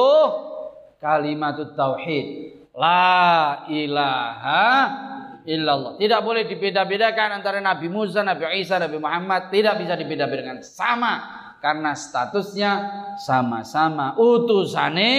[0.96, 2.56] kalimat tauhid.
[2.72, 4.68] La ilaha
[5.44, 6.00] illallah.
[6.00, 9.52] Tidak boleh dibeda-bedakan antara Nabi Musa, Nabi Isa, Nabi Muhammad.
[9.52, 10.64] Tidak bisa dibeda-bedakan.
[10.64, 11.14] Sama.
[11.60, 12.72] Karena statusnya
[13.20, 15.12] sama-sama utusane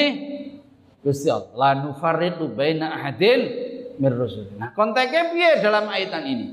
[1.01, 1.53] Gusti Allah.
[1.57, 3.41] La nufarriqu baina ahadin
[3.97, 4.53] mir rusul.
[4.57, 6.47] Nah, konteksnya piye dalam ayatan ini?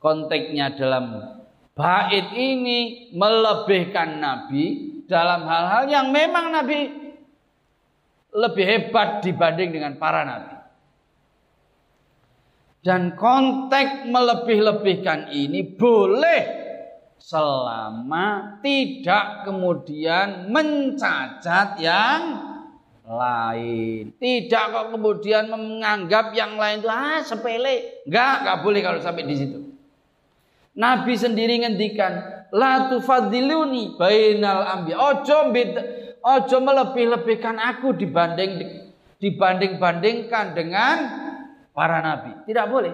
[0.00, 1.36] Konteksnya dalam
[1.76, 6.88] bait ini melebihkan nabi dalam hal-hal yang memang nabi
[8.32, 10.56] lebih hebat dibanding dengan para nabi.
[12.80, 16.42] Dan konteks melebih-lebihkan ini boleh
[17.18, 22.20] selama tidak kemudian mencacat yang
[23.06, 24.10] lain.
[24.18, 28.02] Tidak kok kemudian menganggap yang lain itu ah sepele.
[28.04, 29.58] Enggak, enggak boleh kalau sampai di situ.
[30.76, 32.12] Nabi sendiri ngendikan,
[32.52, 34.98] la tufadziluni bainal anbiya.
[34.98, 35.54] Ojo
[36.20, 38.84] ojo melebih-lebihkan aku dibanding
[39.22, 40.96] dibanding-bandingkan dengan
[41.72, 42.44] para nabi.
[42.44, 42.92] Tidak boleh.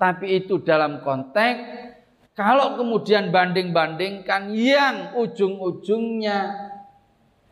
[0.00, 1.92] Tapi itu dalam konteks
[2.32, 6.69] kalau kemudian banding-bandingkan yang ujung-ujungnya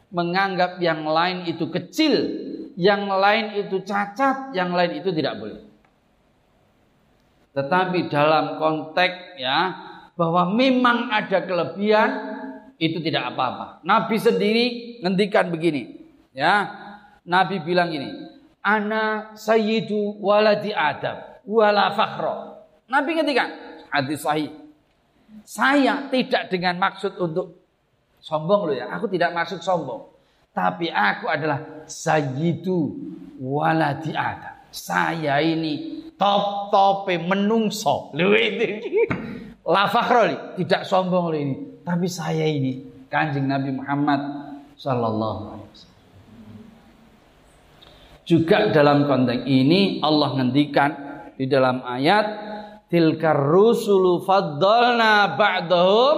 [0.08, 2.14] menganggap yang lain itu kecil,
[2.78, 5.60] yang lain itu cacat, yang lain itu tidak boleh.
[7.52, 9.58] Tetapi dalam konteks ya
[10.14, 12.10] bahwa memang ada kelebihan
[12.78, 13.82] itu tidak apa-apa.
[13.82, 14.66] Nabi sendiri
[15.02, 16.70] ngendikan begini, ya.
[17.26, 18.14] Nabi bilang ini,
[18.62, 23.50] "Ana sayyidu waladi Adam wala fakhra." Nabi ngendikan
[23.90, 24.54] hadis sahih.
[25.44, 27.57] Saya tidak dengan maksud untuk
[28.28, 28.92] Sombong loh ya.
[28.92, 30.04] Aku tidak maksud sombong.
[30.52, 32.92] Tapi aku adalah sayyidu
[33.40, 34.68] waladi Adam.
[34.68, 38.12] Saya ini top tope menungso.
[38.12, 38.84] Lu itu.
[39.72, 39.88] La
[40.60, 41.56] tidak sombong loh ini.
[41.80, 44.20] Tapi saya ini kanjeng Nabi Muhammad
[44.76, 45.96] sallallahu alaihi wasallam.
[48.28, 50.90] juga dalam konteks ini Allah ngendikan
[51.40, 52.26] di dalam ayat
[52.92, 56.16] tilkar rusulu faddalna ba'dahum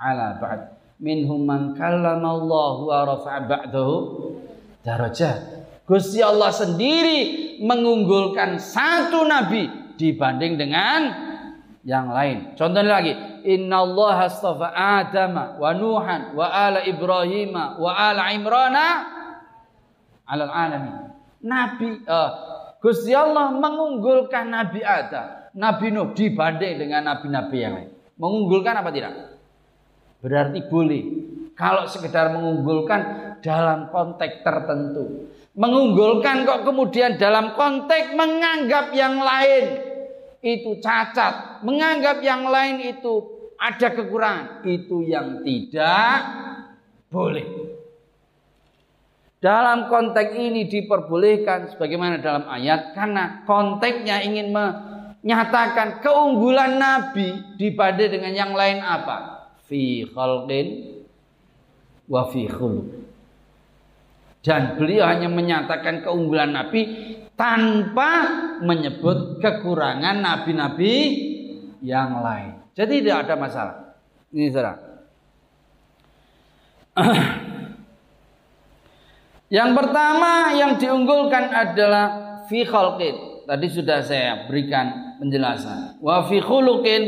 [0.00, 3.96] ala ba'd minhum man kallama Allah wa rafa'a ba'dahu
[4.82, 5.58] darajat
[5.88, 11.00] Gusti Allah sendiri mengunggulkan satu nabi dibanding dengan
[11.88, 12.52] yang lain.
[12.52, 13.16] Contohnya lagi,
[13.48, 18.86] Inna Allah astafa Adam wa Nuhan wa ala Ibrahim wa ala Imrana
[20.28, 20.94] alal alamin.
[21.40, 22.30] Nabi uh,
[22.84, 27.90] Gusti Allah mengunggulkan Nabi Adam, Nabi Nuh dibanding dengan nabi-nabi yang lain.
[28.20, 29.37] Mengunggulkan apa tidak?
[30.18, 31.04] Berarti boleh.
[31.54, 33.00] Kalau sekedar mengunggulkan
[33.42, 35.28] dalam konteks tertentu
[35.58, 39.64] mengunggulkan kok kemudian dalam konteks menganggap yang lain
[40.38, 43.26] itu cacat, menganggap yang lain itu
[43.58, 46.14] ada kekurangan, itu yang tidak
[47.10, 47.74] boleh.
[49.42, 58.32] Dalam konteks ini diperbolehkan sebagaimana dalam ayat karena konteksnya ingin menyatakan keunggulan Nabi dibanding dengan
[58.34, 59.37] yang lain apa?
[59.68, 60.66] Fi khalqin
[62.08, 62.88] wa fi khuluq.
[64.40, 66.88] Dan beliau hanya menyatakan keunggulan Nabi
[67.36, 68.10] tanpa
[68.64, 70.94] menyebut kekurangan nabi-nabi
[71.84, 72.58] yang lain.
[72.74, 73.76] Jadi tidak ada masalah.
[74.34, 74.74] Ini saudara.
[79.56, 82.06] yang pertama yang diunggulkan adalah
[82.50, 83.46] fi khalqin.
[83.46, 86.02] Tadi sudah saya berikan penjelasan.
[86.02, 87.02] Wa fi khuluqin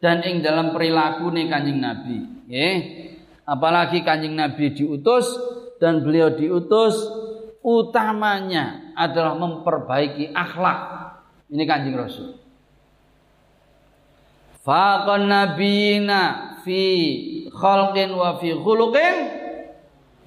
[0.00, 2.18] dan ing dalam perilaku nih kanjeng Nabi.
[2.48, 2.74] Okay.
[3.44, 5.28] Apalagi kanjeng Nabi diutus
[5.76, 6.96] dan beliau diutus
[7.60, 10.80] utamanya adalah memperbaiki akhlak.
[11.52, 12.40] Ini kanjeng Rasul.
[14.60, 16.20] Faqan nabiyina
[16.64, 16.84] fi
[17.48, 19.16] khalqin wa fi khuluqin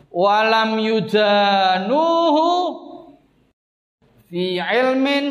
[0.09, 2.49] walam yudanuhu
[4.29, 5.25] fi ilmin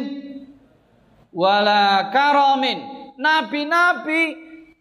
[1.35, 2.92] wala karamin.
[3.23, 4.23] Nabi-nabi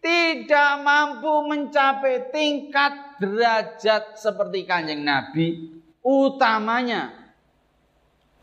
[0.02, 7.14] tidak mampu mencapai tingkat derajat seperti kanjeng Nabi utamanya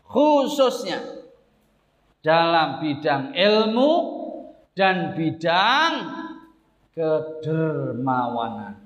[0.08, 1.20] khususnya
[2.24, 3.92] dalam bidang ilmu
[4.72, 5.92] dan bidang
[6.96, 8.80] kedermawanan.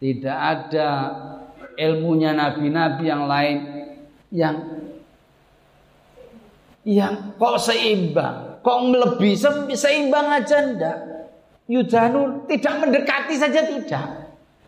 [0.00, 0.90] Tidak ada
[1.76, 3.56] ilmunya nabi-nabi yang lain
[4.32, 4.56] yang
[6.84, 9.36] yang kok seimbang, kok lebih
[9.76, 10.98] seimbang aja ndak.
[11.70, 14.06] Yudhanu tidak mendekati saja tidak.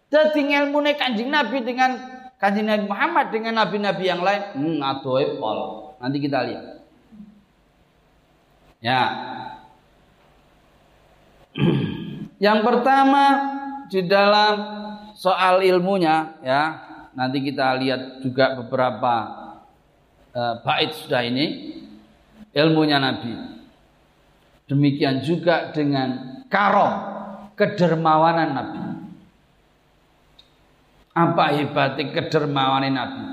[0.07, 1.99] Jadi ilmu kanjeng Nabi dengan
[2.37, 5.59] kanjeng Nabi Muhammad dengan nabi-nabi yang lain, hmm, adoe pol.
[5.99, 6.67] Nanti kita lihat.
[8.83, 9.03] Ya.
[12.47, 13.25] yang pertama
[13.91, 14.55] di dalam
[15.19, 16.63] soal ilmunya ya,
[17.15, 19.15] nanti kita lihat juga beberapa
[20.35, 21.47] uh, bait sudah ini
[22.53, 23.33] ilmunya Nabi.
[24.69, 26.93] Demikian juga dengan karom,
[27.59, 28.83] kedermawanan Nabi.
[31.13, 33.25] Apa hebatnya kedermawanan Nabi?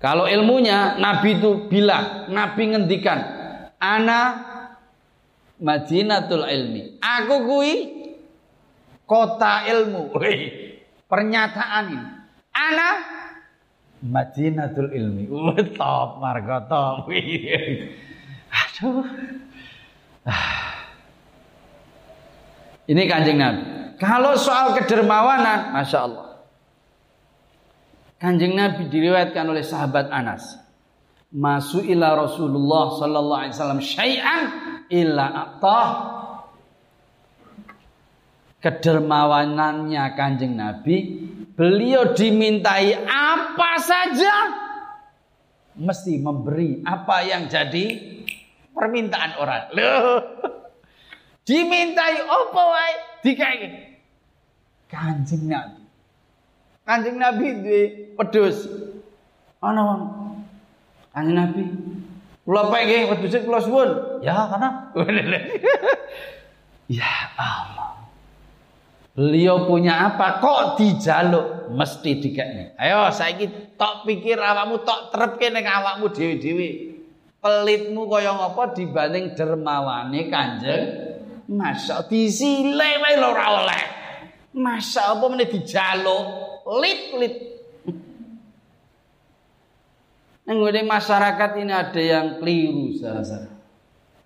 [0.00, 3.20] Kalau ilmunya Nabi itu bilang, Nabi ngendikan,
[3.76, 4.48] ana
[5.60, 6.96] Madinatul ilmi.
[7.04, 7.72] Aku kui
[9.04, 10.16] kota ilmu.
[11.04, 12.08] Pernyataan ini.
[12.56, 12.88] Ana
[14.00, 15.28] Madinatul ilmi.
[15.28, 17.12] Uh, top marga top.
[18.50, 19.04] Aduh.
[22.90, 23.62] Ini kanjeng Nabi.
[24.00, 26.26] Kalau soal kedermawanan, masya Allah.
[28.16, 30.56] Kanjeng Nabi diriwayatkan oleh sahabat Anas.
[31.30, 34.42] Masuk ila Rasulullah sallallahu alaihi wasallam syai'an
[34.90, 35.88] illa aqtah.
[38.60, 41.29] Kedermawanannya Kanjeng Nabi,
[41.60, 44.32] beliau dimintai apa saja
[45.76, 48.00] mesti memberi apa yang jadi
[48.72, 49.68] permintaan orang.
[49.76, 50.24] Loh.
[51.44, 53.56] Dimintai apa wae dikai.
[54.88, 55.84] Kanjeng Nabi.
[56.88, 57.82] Kanjeng Nabi duwe
[58.16, 58.64] pedus.
[59.60, 60.02] Ana wong.
[61.12, 61.64] Kanjeng Nabi.
[62.48, 63.90] Kula peke pedus kula suwun.
[64.24, 64.88] Ya, karena
[66.90, 67.89] Ya Allah.
[69.20, 72.72] Beliau punya apa kok dijaluk mesti dikekne.
[72.80, 76.96] Ayo saiki tok pikir awakmu tok trepke ning awakmu dhewe-dhewe
[77.36, 80.84] pelitmu kaya ngapa dibanding dermawane Kanjeng
[81.52, 83.84] Masa disile wae ora oleh.
[84.56, 86.24] Masa apa meneh dijaluk
[86.80, 87.36] lit-lit.
[90.48, 92.96] Nang masyarakat ini ada yang keliru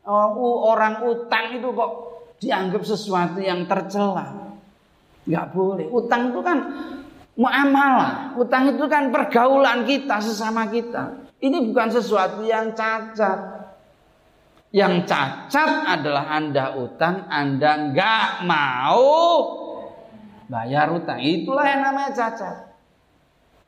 [0.07, 1.92] Oh, orang utang itu kok
[2.38, 4.53] dianggap sesuatu yang tercela.
[5.25, 5.87] Enggak boleh.
[5.89, 6.59] Utang itu kan
[7.35, 8.37] muamalah.
[8.37, 11.33] Utang itu kan pergaulan kita sesama kita.
[11.41, 13.64] Ini bukan sesuatu yang cacat.
[14.75, 19.07] Yang cacat adalah Anda utang, Anda nggak mau
[20.51, 21.22] bayar utang.
[21.22, 22.57] Itulah yang namanya cacat.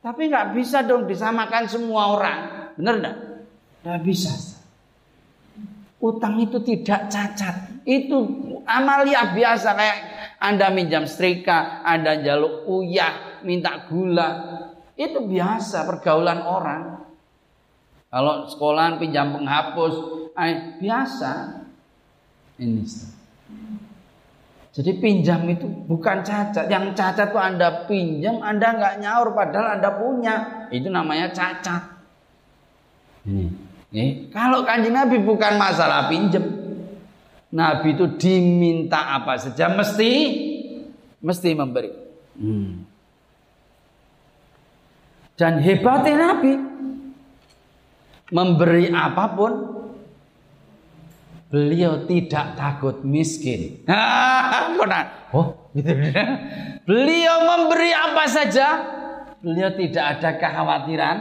[0.03, 2.39] Tapi nggak bisa dong disamakan semua orang.
[2.75, 3.17] Benar enggak?
[3.87, 4.33] Nggak bisa.
[5.97, 7.55] Utang itu tidak cacat.
[7.87, 8.27] Itu
[8.67, 9.97] amalia biasa kayak
[10.37, 14.29] Anda minjam setrika, Anda jaluk uyah, minta gula.
[14.93, 16.83] Itu biasa pergaulan orang.
[18.07, 19.93] Kalau sekolahan pinjam penghapus,
[20.37, 21.31] eh, biasa.
[22.57, 22.81] Ini.
[24.77, 26.69] Jadi pinjam itu bukan cacat.
[26.69, 30.35] Yang cacat tuh Anda pinjam, Anda nggak nyaur padahal Anda punya.
[30.69, 31.81] Itu namanya cacat.
[33.25, 33.45] Ini.
[33.97, 36.56] Eh, kalau kanjeng Nabi bukan masalah pinjem.
[37.57, 40.11] Nabi itu diminta apa saja mesti
[41.17, 41.89] mesti memberi.
[42.37, 42.85] Hmm.
[45.33, 46.53] Dan hebatnya Nabi
[48.29, 49.53] memberi apa pun
[51.49, 53.81] beliau tidak takut miskin.
[55.33, 55.93] oh, gitu.
[56.89, 58.67] beliau memberi apa saja,
[59.41, 61.17] beliau tidak ada kekhawatiran.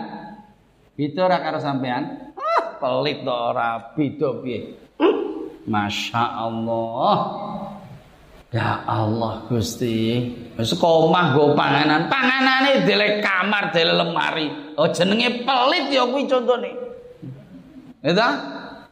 [0.97, 2.32] Itu ora karo sampean
[2.80, 4.86] pelit to ora beda piye.
[5.66, 7.16] Masya Allah.
[8.54, 10.32] Ya Allah Gusti.
[10.54, 12.06] Wis omah go panganan.
[12.06, 14.46] Panganane dele kamar, dele lemari.
[14.78, 16.72] Oh jenenge pelit ya kuwi contone.
[18.00, 18.30] Ya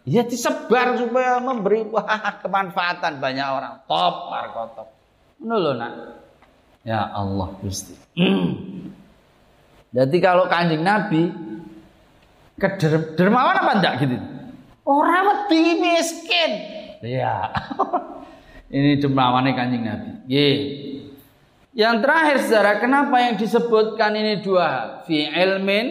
[0.05, 2.05] Ya disebar supaya memberi wah,
[2.45, 3.75] kemanfaatan banyak orang.
[3.89, 4.93] Top markotop.
[5.41, 6.21] Lho nak.
[6.85, 7.97] Ya Allah Gusti.
[9.97, 11.33] Jadi kalau kanjeng Nabi
[12.55, 14.17] Kedermawan apa enggak gitu?
[14.85, 16.51] Orang mati miskin.
[17.01, 17.49] Iya.
[18.77, 20.11] Ini dermawannya kanjeng Nabi.
[20.29, 20.49] Ye.
[21.75, 25.87] Yang terakhir saudara, kenapa yang disebutkan ini dua Fi ilmin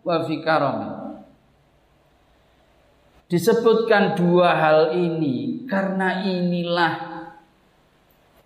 [0.00, 0.92] wa fi karamin.
[3.28, 6.94] Disebutkan dua hal ini karena inilah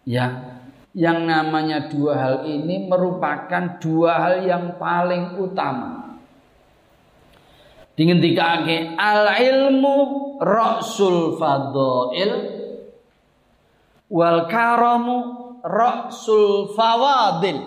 [0.06, 0.62] yang
[0.94, 5.97] yang namanya dua hal ini merupakan dua hal yang paling utama
[7.98, 9.96] dingendikake al ilmu
[10.38, 12.32] rasul fadail
[14.06, 15.18] wal karamu
[15.66, 17.58] rasul fawadil.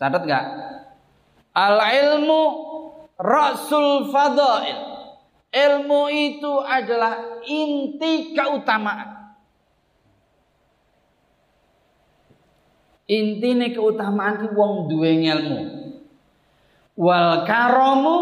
[0.00, 0.44] Catat gak
[1.52, 2.42] al ilmu
[3.20, 4.80] rasul fadail
[5.52, 9.20] ilmu itu adalah inti keutamaan.
[13.10, 15.79] Intine keutamaan ki wong duwe ilmu
[17.00, 18.16] wal karomu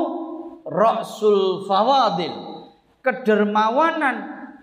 [0.62, 2.62] rasul fawadil.
[3.02, 4.16] Kedermawanan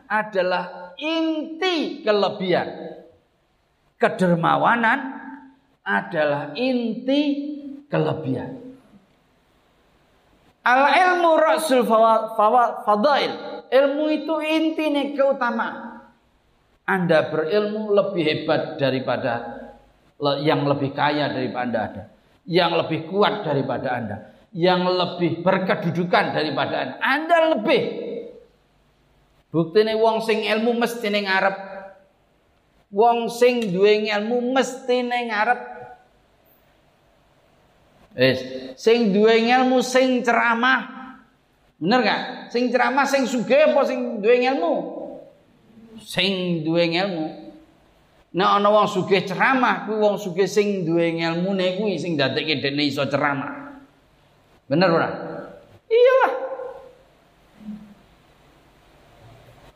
[0.08, 2.96] adalah inti kelebihan.
[4.00, 5.00] Kedermawanan
[5.84, 7.22] adalah inti
[7.92, 8.64] kelebihan.
[10.66, 13.34] Al ilmu rasul fadail.
[13.66, 15.76] Ilmu itu intinya keutamaan.
[16.86, 19.58] Anda berilmu lebih hebat daripada
[20.46, 22.04] yang lebih kaya daripada Anda
[22.46, 24.18] yang lebih kuat daripada Anda,
[24.54, 26.96] yang lebih berkedudukan daripada Anda.
[27.02, 27.82] Anda lebih.
[29.50, 31.58] Buktine wong sing ilmu mesti ning ngarep.
[32.92, 35.62] Wong sing duwe ilmu mesti ning ngarep.
[38.16, 38.40] Wis,
[38.80, 40.96] sing duwe ilmu sing ceramah.
[41.76, 42.22] Bener gak?
[42.56, 44.74] Sing ceramah sing sugih apa sing duwe ilmu?
[46.00, 47.45] Sing duwe ilmu.
[48.36, 52.84] Nek ana wong sugih ceramah, kuwi wong sugih sing duwe ngelmune kuwi sing dadekke dene
[52.84, 53.80] iso ceramah.
[54.68, 55.10] Bener ora?
[55.88, 56.34] Iyalah.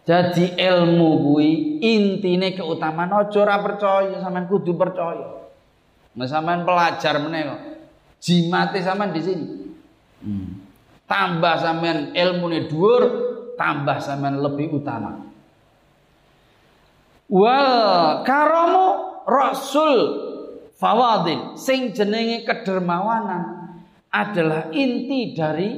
[0.04, 5.48] Jadi ilmu kuwi intine keutamaan aja ora percaya sampean kudu percaya.
[6.28, 7.62] Sampean pelajar meneh kok.
[8.20, 9.48] Jimate sampean di sini.
[10.20, 10.68] Hmm.
[11.08, 13.04] Tambah sampean ilmune dhuwur,
[13.56, 15.29] tambah sampean lebih utama
[17.30, 18.88] wal karomu
[19.30, 19.96] rasul
[20.76, 21.56] fawadil.
[21.56, 23.78] Sing jenenge kedermawanan
[24.10, 25.78] adalah inti dari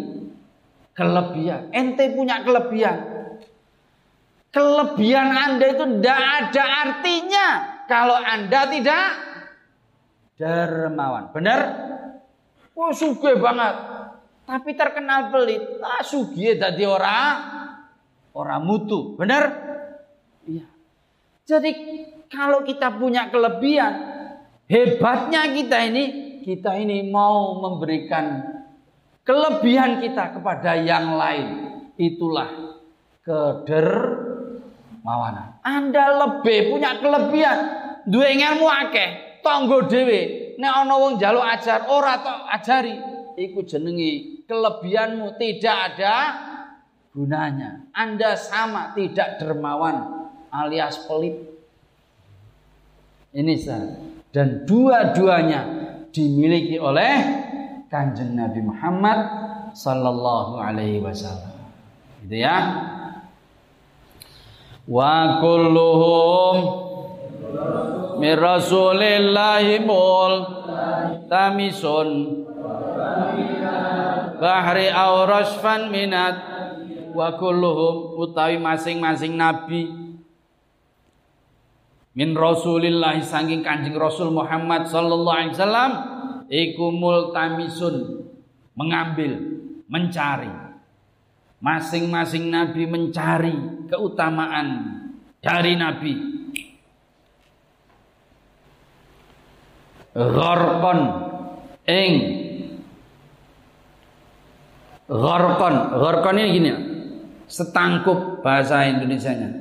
[0.95, 1.69] kelebihan.
[1.75, 2.97] Ente punya kelebihan.
[4.51, 7.47] Kelebihan anda itu tidak ada artinya
[7.87, 9.05] kalau anda tidak
[10.35, 11.31] dermawan.
[11.31, 11.59] Benar?
[12.75, 13.75] Oh suge banget.
[14.43, 15.63] Tapi terkenal pelit.
[15.79, 17.35] Ah suge tadi orang
[18.35, 19.15] orang mutu.
[19.15, 19.71] Benar?
[20.43, 20.70] Iya
[21.51, 21.75] jadi
[22.31, 23.91] kalau kita punya kelebihan,
[24.71, 28.47] hebatnya kita ini, kita ini mau memberikan
[29.27, 31.75] kelebihan kita kepada yang lain.
[31.99, 32.79] Itulah
[33.27, 35.59] kedermawanan.
[35.59, 37.83] Anda lebih punya kelebihan.
[38.07, 40.55] duwe ilmu akeh, tangga dhewe.
[40.55, 42.95] Nek ana wong njaluk ajar, ora tok ajari.
[43.35, 46.15] Iku jenenge kelebihanmu tidak ada
[47.11, 47.91] gunanya.
[47.93, 50.20] Anda sama tidak dermawan
[50.51, 51.39] alias pelit.
[53.31, 53.81] Ini sah.
[54.31, 55.61] Dan dua-duanya
[56.11, 57.15] dimiliki oleh
[57.87, 59.19] Kanjeng Nabi Muhammad
[59.75, 61.51] sallallahu alaihi wasallam.
[62.23, 62.57] Gitu ya.
[64.87, 66.55] Wa kulluhum
[68.19, 70.33] min rasulillahi mul
[71.27, 72.09] tamisun
[74.39, 76.35] bahri aw rasfan minat
[77.11, 80.00] wa kulluhum utawi masing-masing nabi
[82.11, 85.91] min rasulillah saking kanjeng rasul Muhammad sallallahu alaihi wasallam
[86.51, 88.27] iku multamisun
[88.75, 89.39] mengambil
[89.87, 90.51] mencari.
[91.61, 93.53] Masing-masing nabi mencari
[93.85, 94.97] keutamaan
[95.39, 96.13] dari nabi.
[100.11, 100.99] Gharqan
[101.85, 102.13] ing.
[105.05, 106.71] Gharqan gharqan ini gini
[107.51, 109.60] setangkup bahasa Indonesianya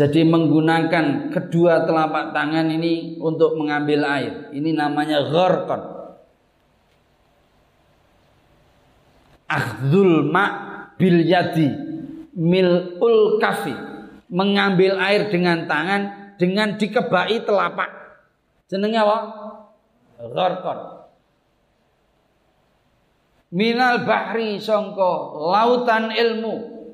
[0.00, 4.48] jadi menggunakan kedua telapak tangan ini untuk mengambil air.
[4.48, 5.82] Ini namanya gharqan.
[9.44, 10.44] Akhdul ma
[10.96, 11.68] bil yadi
[12.32, 13.76] milul kafi.
[14.32, 17.92] Mengambil air dengan tangan dengan dikebai telapak.
[18.72, 19.18] Jenenge apa?
[20.16, 20.78] Gharqan.
[23.52, 26.88] Minal bahri songko lautan ilmu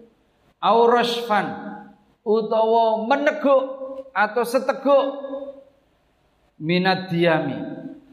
[0.58, 1.65] aurasfan
[2.26, 3.64] utawa meneguk
[4.10, 5.06] atau seteguk
[6.58, 7.54] minat diami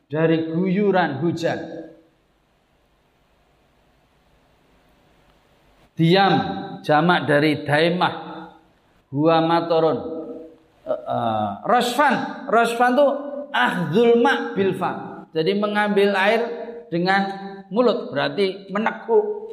[0.05, 1.59] dari guyuran hujan.
[5.97, 6.33] Diam
[6.85, 8.13] jamak dari daimah
[9.09, 9.99] huwa matorun.
[10.83, 13.07] Uh, uh, rosfan, rosfan itu
[13.55, 14.75] ahdzul ma bil
[15.31, 16.41] Jadi mengambil air
[16.91, 17.21] dengan
[17.71, 19.47] mulut berarti meneguk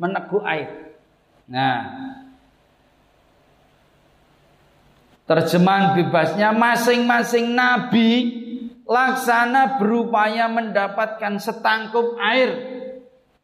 [0.00, 0.96] meneguk air.
[1.50, 1.78] Nah,
[5.30, 8.34] Terjemahan bebasnya masing-masing nabi
[8.82, 12.50] laksana berupaya mendapatkan setangkup air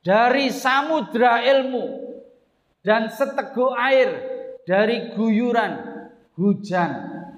[0.03, 1.87] dari samudra ilmu
[2.83, 4.19] dan seteguk air
[4.67, 5.79] dari guyuran
[6.35, 6.91] hujan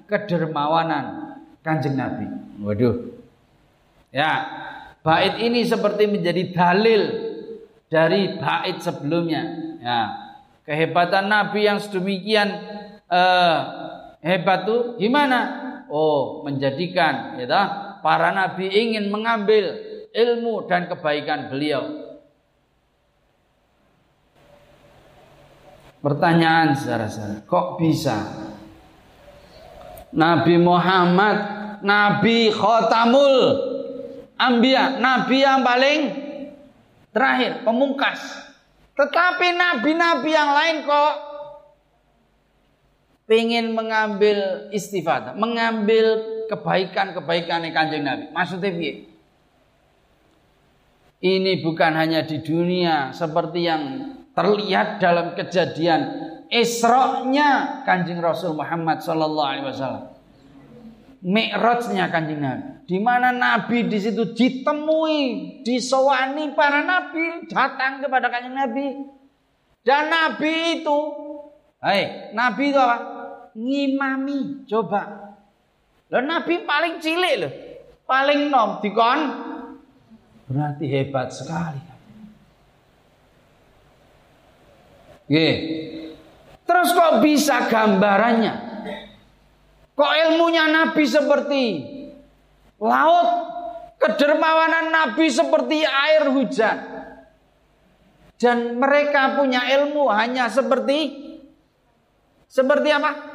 [0.09, 2.25] kedermawanan Kanjeng Nabi.
[2.65, 3.21] Waduh.
[4.09, 4.49] Ya,
[5.05, 7.01] bait ini seperti menjadi dalil
[7.85, 9.45] dari bait sebelumnya.
[9.77, 10.01] Ya,
[10.65, 12.49] kehebatan Nabi yang sedemikian
[13.05, 13.88] uh,
[14.23, 15.67] hebat tuh gimana?
[15.89, 17.47] Oh, menjadikan ya
[18.05, 19.73] para nabi ingin mengambil
[20.13, 22.09] ilmu dan kebaikan beliau.
[25.99, 28.17] Pertanyaan saudara-saudara, kok bisa?
[30.15, 31.37] Nabi Muhammad,
[31.83, 33.35] Nabi Khotamul
[34.39, 35.99] Ambia, Nabi yang paling
[37.11, 38.47] terakhir, pemungkas.
[38.95, 41.13] Tetapi nabi-nabi yang lain kok
[43.29, 46.17] pengen mengambil istifadah, mengambil
[46.49, 48.33] kebaikan-kebaikan kanjeng Nabi.
[48.33, 49.05] Maksudnya piye?
[51.21, 53.83] Ini bukan hanya di dunia seperti yang
[54.33, 60.09] terlihat dalam kejadian Isra-nya Kanjeng Rasul Muhammad sallallahu alaihi wasallam.
[61.21, 62.81] Mi'rajnya Kanjeng Nabi.
[62.89, 68.87] Di mana Nabi di situ ditemui, disowani para nabi datang kepada Kanjeng Nabi.
[69.85, 70.99] Dan Nabi itu,
[71.83, 73.18] hai, Nabi itu apa?
[73.59, 75.35] Ngimami coba
[76.09, 77.53] Lo Nabi paling cilik loh
[78.07, 79.19] paling nom dikon
[80.47, 81.89] berarti hebat sekali
[85.29, 85.49] Ye.
[86.65, 88.53] Terus kok bisa gambarannya?
[89.93, 91.63] Kok ilmunya Nabi seperti
[92.81, 93.29] laut?
[93.99, 96.77] Kedermawanan Nabi seperti air hujan.
[98.39, 101.29] Dan mereka punya ilmu hanya seperti
[102.47, 103.28] seperti apa?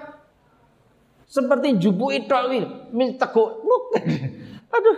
[1.34, 2.30] Seperti jubu itu
[2.94, 3.58] min teguk.
[4.70, 4.96] Aduh.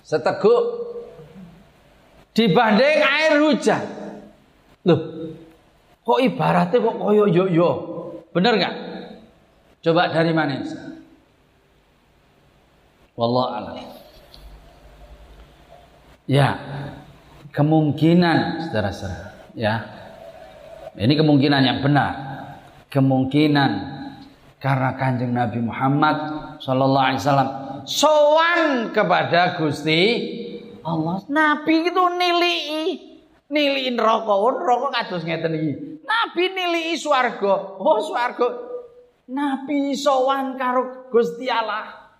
[0.00, 0.64] Seteguk
[2.32, 3.84] dibanding air hujan.
[4.88, 5.00] Loh,
[6.00, 7.70] kok ibaratnya kok koyo yo yo.
[8.32, 8.74] Bener nggak?
[9.84, 10.64] Coba dari mana?
[13.20, 13.76] Wallah alam.
[16.24, 16.56] Ya,
[17.52, 19.97] kemungkinan saudara-saudara, ya
[20.98, 22.12] ini kemungkinan yang benar.
[22.90, 23.70] Kemungkinan
[24.58, 26.16] karena kanjeng Nabi Muhammad
[26.58, 27.50] Shallallahu Alaihi Wasallam
[27.86, 30.02] sowan kepada Gusti
[30.82, 31.22] Allah.
[31.30, 32.56] Nabi itu nili
[33.48, 35.72] nili rokok, rokok kados ngeten iki.
[36.02, 37.82] Nabi Nabi nili swarga.
[37.82, 38.48] Oh swarga.
[39.28, 42.14] Nabi sowan karo Gusti Allah.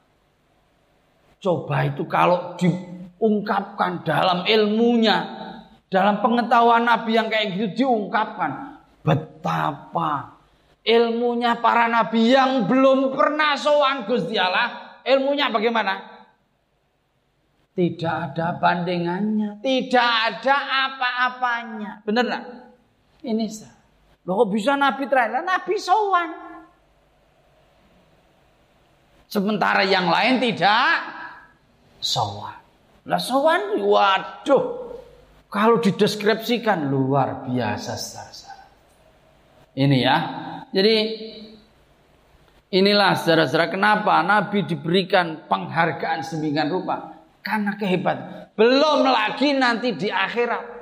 [1.39, 5.17] Coba itu kalau diungkapkan dalam ilmunya,
[5.87, 8.68] dalam pengetahuan Nabi yang kayak gitu diungkapkan,
[9.09, 10.37] betapa
[10.85, 16.21] ilmunya para nabi yang belum pernah sowan Gusti Allah, ilmunya bagaimana?
[17.73, 20.57] Tidak ada bandingannya, tidak ada
[20.91, 22.03] apa-apanya.
[22.03, 22.45] Benar nggak?
[23.23, 23.71] Ini sah.
[24.27, 25.47] Loh kok bisa Nabi terakhir?
[25.47, 26.31] Nabi sowan.
[29.31, 30.91] Sementara yang lain tidak
[32.03, 32.59] sowan.
[33.07, 34.91] Lah sowan, waduh.
[35.49, 38.48] Kalau dideskripsikan luar biasa saudara
[39.79, 40.17] Ini ya.
[40.75, 40.97] Jadi
[42.75, 46.97] inilah saudara-saudara kenapa Nabi diberikan penghargaan sembilan rupa.
[47.39, 48.51] Karena kehebatan.
[48.59, 50.77] Belum lagi nanti di akhirat.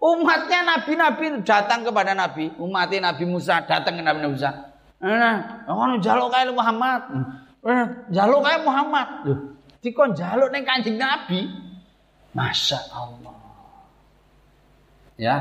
[0.00, 2.48] Umatnya nabi-nabi datang kepada nabi.
[2.56, 4.72] Umatnya Nabi Musa datang ke Nabi Musa.
[4.96, 7.02] Nah, ngono jaluk kayak Muhammad.
[7.60, 9.08] Eh, jaluk kayak Muhammad.
[9.28, 9.38] Loh,
[9.84, 11.52] dikon jaluk neng Kanjeng Nabi.
[12.32, 13.36] Masya Allah.
[15.20, 15.36] Ya,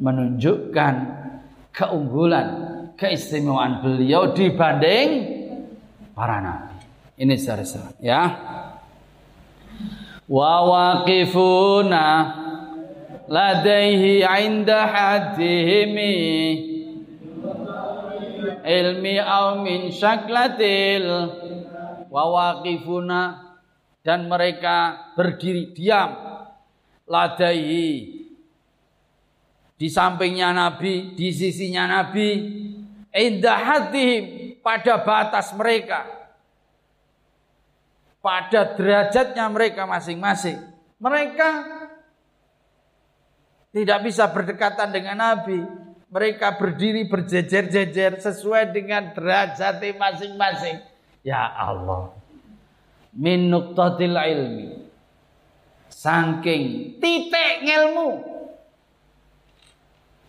[0.00, 0.94] menunjukkan
[1.78, 2.48] keunggulan,
[2.98, 5.08] keistimewaan beliau dibanding
[6.10, 6.74] para nabi.
[7.22, 8.22] Ini saudara ya.
[10.26, 12.04] Wa waqifuna
[13.30, 16.14] ladaihi inda hadihimi
[18.66, 21.06] ilmi au min syaklatil.
[22.10, 23.20] Wa waqifuna
[24.02, 26.10] dan mereka berdiri diam.
[27.08, 28.17] Ladaihi
[29.78, 32.28] di sampingnya Nabi, di sisinya Nabi,
[33.14, 34.08] indah hati
[34.58, 36.18] pada batas mereka
[38.18, 40.58] pada derajatnya mereka masing-masing.
[40.98, 41.48] Mereka
[43.72, 45.62] tidak bisa berdekatan dengan Nabi.
[46.08, 50.80] Mereka berdiri berjejer-jejer sesuai dengan derajat masing-masing.
[51.24, 52.16] Ya Allah.
[53.12, 54.88] Min nuktatil ilmi.
[55.88, 58.37] Saking titik ilmu.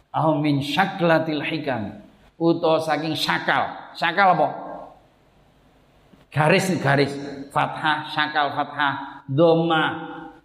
[0.09, 2.01] Au min syaklatil hikam.
[2.39, 3.93] Uto saking syakal.
[3.93, 4.47] Syakal apa?
[6.29, 7.13] Garis-garis
[7.49, 9.85] fathah, syakal fathah, doma,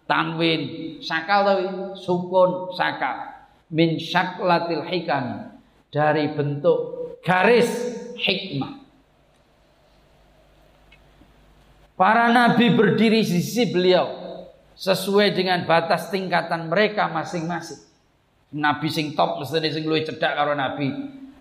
[0.09, 1.65] tanwin, syakal tapi
[1.97, 3.33] sukun syakal.
[3.73, 5.55] Min syaklatil hikam
[5.89, 6.77] dari bentuk
[7.25, 7.69] garis
[8.19, 8.85] hikmah.
[11.95, 14.11] Para nabi berdiri di sisi beliau
[14.75, 17.94] sesuai dengan batas tingkatan mereka masing-masing.
[18.53, 20.93] Nabi sing top mesti sing luwih cedak karo nabi.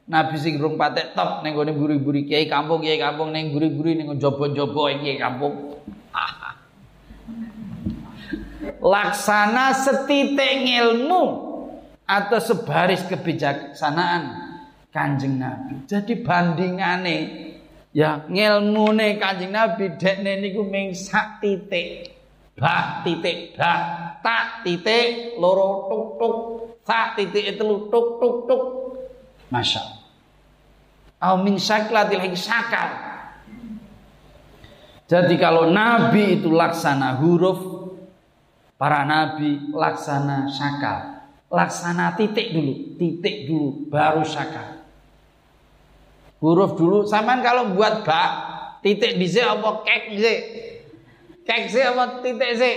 [0.09, 4.09] Nabi sing rung patek top ning gone buri-buri kiai kampung kiai kampung ning buri-buri ning
[4.17, 5.77] jaba-jaba kiai kampung.
[8.81, 11.53] Laksana setitik ilmu
[12.05, 14.45] atau sebaris kebijaksanaan
[14.95, 15.83] Kanjeng Nabi.
[15.91, 17.17] Jadi bandingane
[17.91, 22.14] ya ngilmune Kanjeng Nabi dekne niku ming sak titik.
[22.55, 23.73] Ba titik ba
[24.23, 26.37] tak titik loro tuk tuk
[26.87, 28.63] sak titik telu tuk tuk tuk
[29.55, 29.81] Masya
[31.23, 31.41] Allah.
[31.41, 32.91] Min syaklatil sakal.
[35.05, 37.61] Jadi kalau nabi itu laksana huruf,
[38.81, 41.29] para nabi laksana syakal.
[41.53, 44.81] Laksana titik dulu, titik dulu, baru syakal.
[46.43, 48.31] Huruf dulu, samaan kalau buat bak,
[48.83, 50.19] titik di apa kek di
[51.45, 52.75] Kek sih apa titik sih?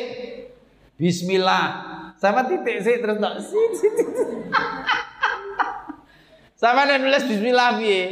[0.99, 1.67] Bismillah.
[2.19, 3.39] Sama titik sih terus tak
[6.61, 8.03] Sama ada nulis bismillah piye?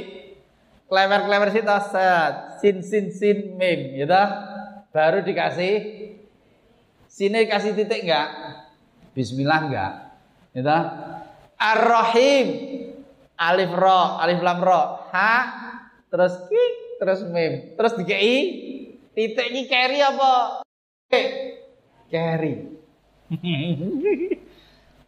[0.86, 2.34] Klewer-klewer sih set.
[2.62, 4.28] Sin sin sin mim, ya dah.
[4.93, 6.08] Baru dikasih
[7.10, 8.30] sini kasih titik enggak?
[9.18, 9.93] Bismillah enggak?
[10.56, 10.82] Ya dah.
[11.60, 12.47] Ar-Rahim.
[13.36, 15.03] Alif ro, alif lam ro.
[15.12, 15.34] Ha
[16.08, 16.66] terus ki,
[17.01, 17.76] terus mim.
[17.76, 18.39] Terus dikei
[19.16, 20.61] titik ini carry apa?
[22.11, 22.53] Carry.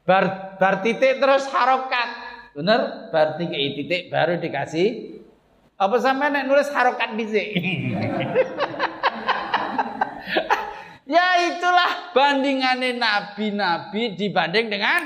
[0.07, 2.09] bar bar titik terus harokat.
[2.55, 3.11] Bener?
[3.11, 5.19] Berarti ke titik baru dikasih
[5.77, 7.37] apa sama nek nulis harokat bisa?
[11.13, 15.05] ya itulah bandingannya nabi-nabi dibanding dengan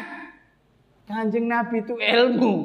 [1.09, 2.55] kanjeng nabi itu ilmu.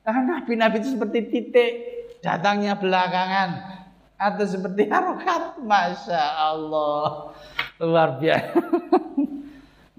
[0.00, 1.72] Nah, nabi-nabi itu seperti titik
[2.18, 3.79] datangnya belakangan
[4.20, 7.32] atau seperti harokat, masya Allah
[7.80, 8.60] luar biasa.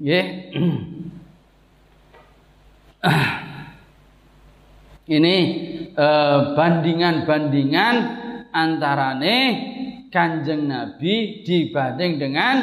[0.02, 0.50] Yeah.
[5.06, 5.38] Ini
[5.94, 7.96] eh, bandingan-bandingan
[8.50, 9.38] antarane
[10.10, 12.56] Kanjeng Nabi dibanding dengan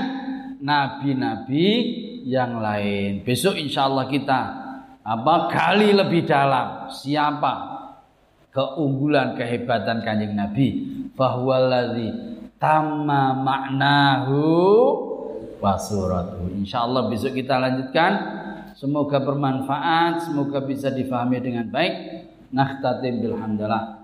[0.58, 1.66] nabi-nabi
[2.26, 3.22] yang lain.
[3.22, 4.40] Besok insya Allah kita
[5.06, 7.78] apa gali lebih dalam siapa
[8.52, 12.14] keunggulan kehebatan kanjeng Nabi bahwa ladzi
[12.62, 14.38] tamma maknahu
[15.58, 16.54] wa suratuhu.
[16.62, 18.38] Insyaallah besok kita lanjutkan.
[18.78, 21.94] Semoga bermanfaat, semoga bisa difahami dengan baik.
[22.54, 23.97] Nakhtatim bilhamdulillah.